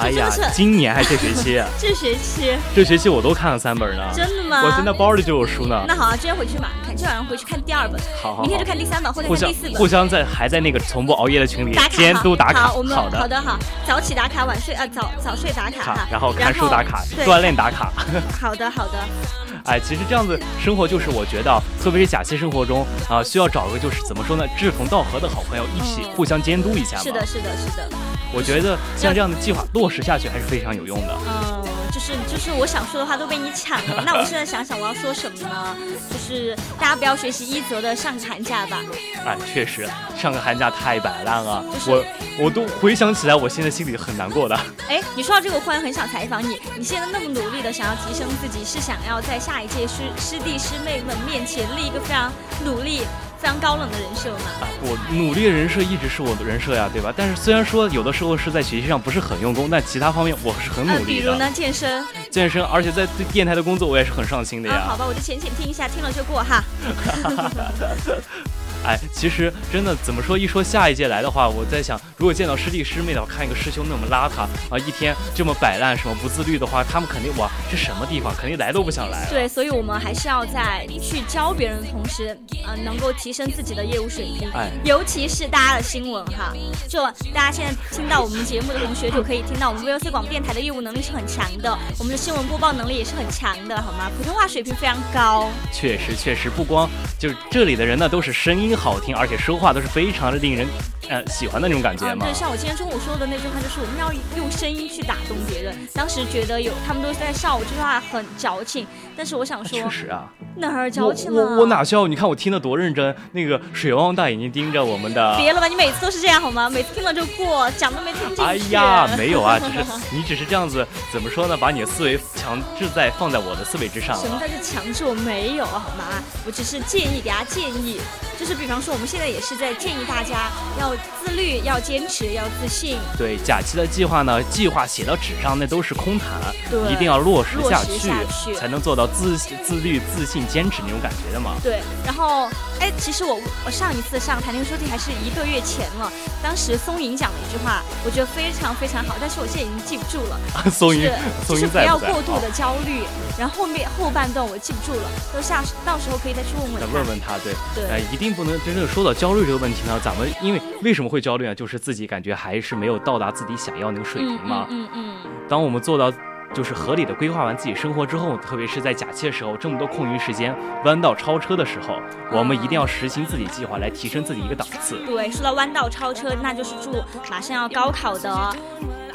[0.00, 4.02] 哎呀今年还这学期， 这学期这学期我都看了三本呢。
[4.14, 4.62] 真的吗？
[4.64, 5.84] 我现在包里就有书呢。
[5.86, 9.74] 那好啊，今天回去马上看，今晚上回去看第二本，好好好明天就看第三本或者第四本。
[9.74, 12.68] 互相在还在那个从不熬夜的群里监督打卡。
[12.68, 17.92] 好，我们好的好的好，早起打卡，晚睡呃早早睡打卡哈，然后看书打卡，锻炼打卡。
[18.40, 18.98] 好 的好的，
[19.66, 27.02] 哎，其实这样子生活就是我觉得，特别是假期生活中啊、需要找个就是怎么说呢，志同道合的好朋友一起嗯互相监督一下嘛。
[27.02, 27.88] 是的是的是的，
[28.32, 31.18] 我觉得像这样的计划落实下去还是非常有用的。
[31.26, 34.04] 嗯，就是就是我想说的话都被你抢了。
[34.06, 35.76] 那我现在想想我要说什么呢？
[36.08, 38.78] 就是大家不要学习一泽的上个寒假吧。
[39.26, 39.84] 哎，确实
[40.16, 42.04] 上个寒假太摆烂了，就是我
[42.44, 44.54] 我都回想起来，我现在心里很难过的。
[44.88, 46.60] 哎，你说到这个，我忽然很想采访你。
[46.78, 52.30] 你现在那么努力的想要提升自己，是想要在下一届师师弟师妹们面前立一个非常
[52.64, 53.02] 努力、
[53.42, 54.44] 非常高冷的人设嘛？
[54.60, 57.12] 啊我努力的人设一直是我的人设呀，对吧？
[57.16, 61.20] 但是虽然说有的时候是在学习上不是很用功，但其他方面我是很呃，努力的。
[61.20, 62.04] 比如呢，健身。
[62.30, 64.84] 健身，而且在对电台的工作我也是很上心的啊，呀。
[64.86, 66.62] 好吧，我就浅浅听一下，听了就过哈。
[68.84, 70.36] 哎，其实真的怎么说？
[70.36, 74.42] 一说下一届来的话，我在想，如果见到师弟师妹的话，看一个师兄那么邋遢
[74.74, 79.26] 啊，一天这么摆烂，什么不自律的话，他们肯定哇，这什么地方，肯定来都不想来。
[79.30, 84.50] 对，所以我们还是要在去教别人的同时，呃，能够提升自己的业务水平。
[84.52, 86.52] 哎尤其是大家的新闻哈，
[86.88, 87.02] 就
[87.32, 94.10] 大家现在听到我们节目的同学，就可以听到我们 VOC 广播电台的业务能力是很强的，我们的新闻播报能力也是很强的，好吗？
[94.18, 95.48] 普通话水平非常高。
[95.72, 100.66] 确实，确实不光就是这里的人呢，都是声音好听，而且说话都是非常的令人
[101.08, 102.24] 呃喜欢的那种感觉啊，嘛。
[102.26, 105.76] 对，像我今天中午说的那句话，就是我们要用声音去打动别人。
[105.94, 111.42] 当时觉得有他们都在笑我这句话很矫情，但是我想说确实啊，哪儿我矫情了？
[111.42, 112.06] 我我哪笑？
[112.06, 115.36] 你看我听得多认真，那个水汪汪大眼睛盯着我们的。
[115.36, 116.68] 别了吧，你每次都是这样好吗？
[116.68, 118.42] 每次听了就过，讲都没听进去。
[118.42, 121.56] 哎呀，没有啊，只是你只是这样子，怎么说呢？
[121.56, 124.16] 把你的思维强制在放在我的思维之上。
[124.18, 125.04] 什么叫做强制？
[125.04, 126.22] 我没有好吗？
[126.46, 128.00] 我只是建议给大家建议，
[128.38, 130.48] 就是比方说我们现在也是在建议大家
[130.78, 132.96] 要自律、要坚持、要自信。
[133.18, 136.28] 对假期的计划呢，计划写到纸上那都是空谈，
[136.70, 141.56] 对一定要落实下去才能做到自自律、自信、坚持那种感觉的嘛。
[141.60, 142.48] 对，然后
[142.78, 150.38] 哎，其实我我上一次上谈天说地还是一个月前了，当时松颖讲了一句话，我觉得非常非常好，但是我现在已经记不住了。
[150.70, 151.02] 松英
[151.48, 151.78] 是，是不？
[151.78, 153.02] 要过度的焦虑，
[153.36, 156.92] 然后后面后半段我记不住了，都下到时候可以再去问问再他。
[156.92, 159.98] 问问他，对，对呃，一定不能真正说到焦虑这个问题呢。
[160.02, 161.54] 咱们因为为什么会焦虑啊？
[161.54, 164.66] 就是自己感觉还是没有到达自己想要那个水平嘛。
[164.70, 166.12] 嗯嗯嗯当我们做到
[166.54, 171.98] 就是合理的规划完自己生活之后，特别是在假期的时候，这么多空余时间，弯道超车的时候，
[172.30, 174.98] 我们一定要实行自己计划来提升自己一个档次。
[175.00, 178.54] 嗯，对，说到弯道超车，那就是祝马上要高考的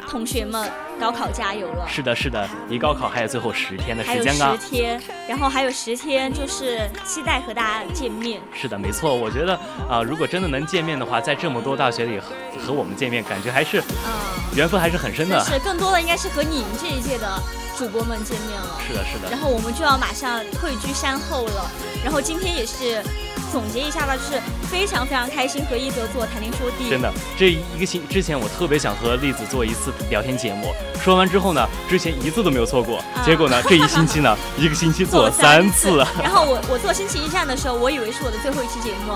[0.08, 1.86] 同学们高考加油了。
[1.86, 4.68] 是的，是的，离高考还有最后十天的时间啊十。
[4.68, 8.40] 天，然后还有十天，就是期待和大家见面。
[8.54, 9.14] 是的，没错。
[9.14, 9.54] 我觉得
[9.88, 12.32] 啊、如果真的能见面的话，在这么多大学里和
[12.66, 15.38] 和我们见面，感觉还是嗯，缘分还是很深的。
[15.44, 17.40] 是更多的应该是和你们这一届的
[17.76, 18.80] 主播们见面了。
[18.86, 19.38] 是的，是的然。
[19.38, 21.70] 后我们就要马上退居山后了。
[22.02, 23.02] 然后今天也是
[23.50, 24.40] 总结一下吧，就是
[24.70, 26.88] 非常非常开心和一泽做谈天说地。
[26.88, 30.72] 真的，这一个星之前我特别想和栗子做一次聊天节目，
[31.02, 35.96] 说完之后呢，之前一次都没有错过，啊结果呢，这一星期呢， 一个星期做了三三次。
[36.22, 39.14] 然后我我做星期一站的时候，我以为是我的最后一期节目，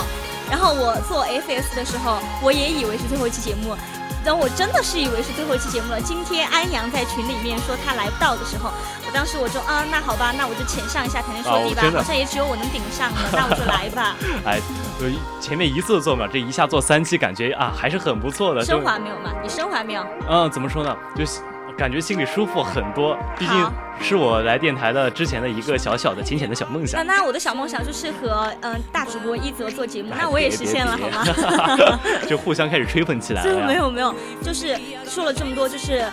[0.51, 3.77] 然后我做 FS 的时候，我也以为是最后一期节目。
[4.25, 6.01] 等我真的是以为是最后一期节目了。
[6.01, 8.71] 今天安阳在群里面说他来不到的时候，
[9.07, 14.17] 我当时我就啊，那好吧，那我就浅上一下谈天说地吧，好像也只有我能顶上了，那我就来吧。
[14.47, 14.61] 哎，
[15.01, 15.11] 呃
[15.41, 18.65] 前面一次做嘛，这一下做三期，感觉啊还是很不错的。
[18.65, 19.33] 升华没有嘛？
[19.43, 20.05] 你升华没有？
[20.29, 20.97] 嗯，怎么说呢？
[21.17, 21.41] 就是
[21.83, 27.05] 感觉心里舒服很多，毕竟是我来电台的之前的一个小小的、浅浅的小梦想。
[27.05, 31.99] 那我的小梦想就是和嗯、大主播一泽做节目，哎那我也实现了，别好别吗？
[32.31, 33.67] 就互相开始吹捧起来这了呀。
[33.67, 36.05] 没有没有，就是说了这么多，就是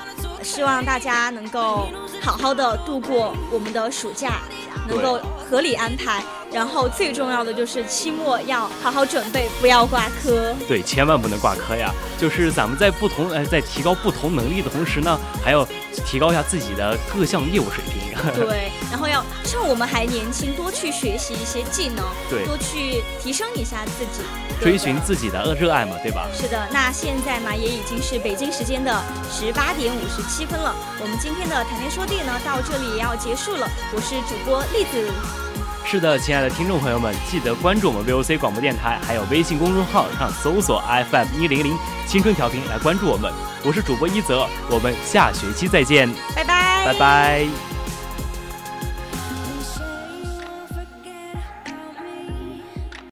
[0.41, 1.87] 希望大家能够
[2.19, 4.39] 好好的度过我们的暑假，
[4.87, 6.23] 能够合理安排。
[6.51, 10.53] 然后最重要的就是期末要好好准备，不要挂科。
[10.67, 11.93] 对，千万不能挂科呀！
[12.17, 15.63] 就是咱们在不同呃，在提高不同能力的同时呢，还要
[16.05, 18.09] 提高一下自己的各项业务水平。
[18.35, 24.23] 对，然后要趁我们还年轻，多去学习一些技能，对，多去提升一下自己，
[24.61, 26.27] 追寻自己的热爱嘛，对吧？
[26.33, 28.91] 是的，那现在嘛，也已经是北京时间的
[29.31, 30.75] 十八点五十七分了。
[30.99, 33.69] 我们今天的谈天说地呢，到这里也要结束了。
[33.93, 35.48] 我是主播栗子。
[35.91, 41.75] 是的，亲爱的听众朋友们，记得关注我们 VOC 广播电台，还有微信公众号上搜索 FM 一零零
[42.05, 43.33] 青春调频来关注我们。
[43.65, 47.68] 我是主播一泽，我们下学期再见，拜拜，拜拜。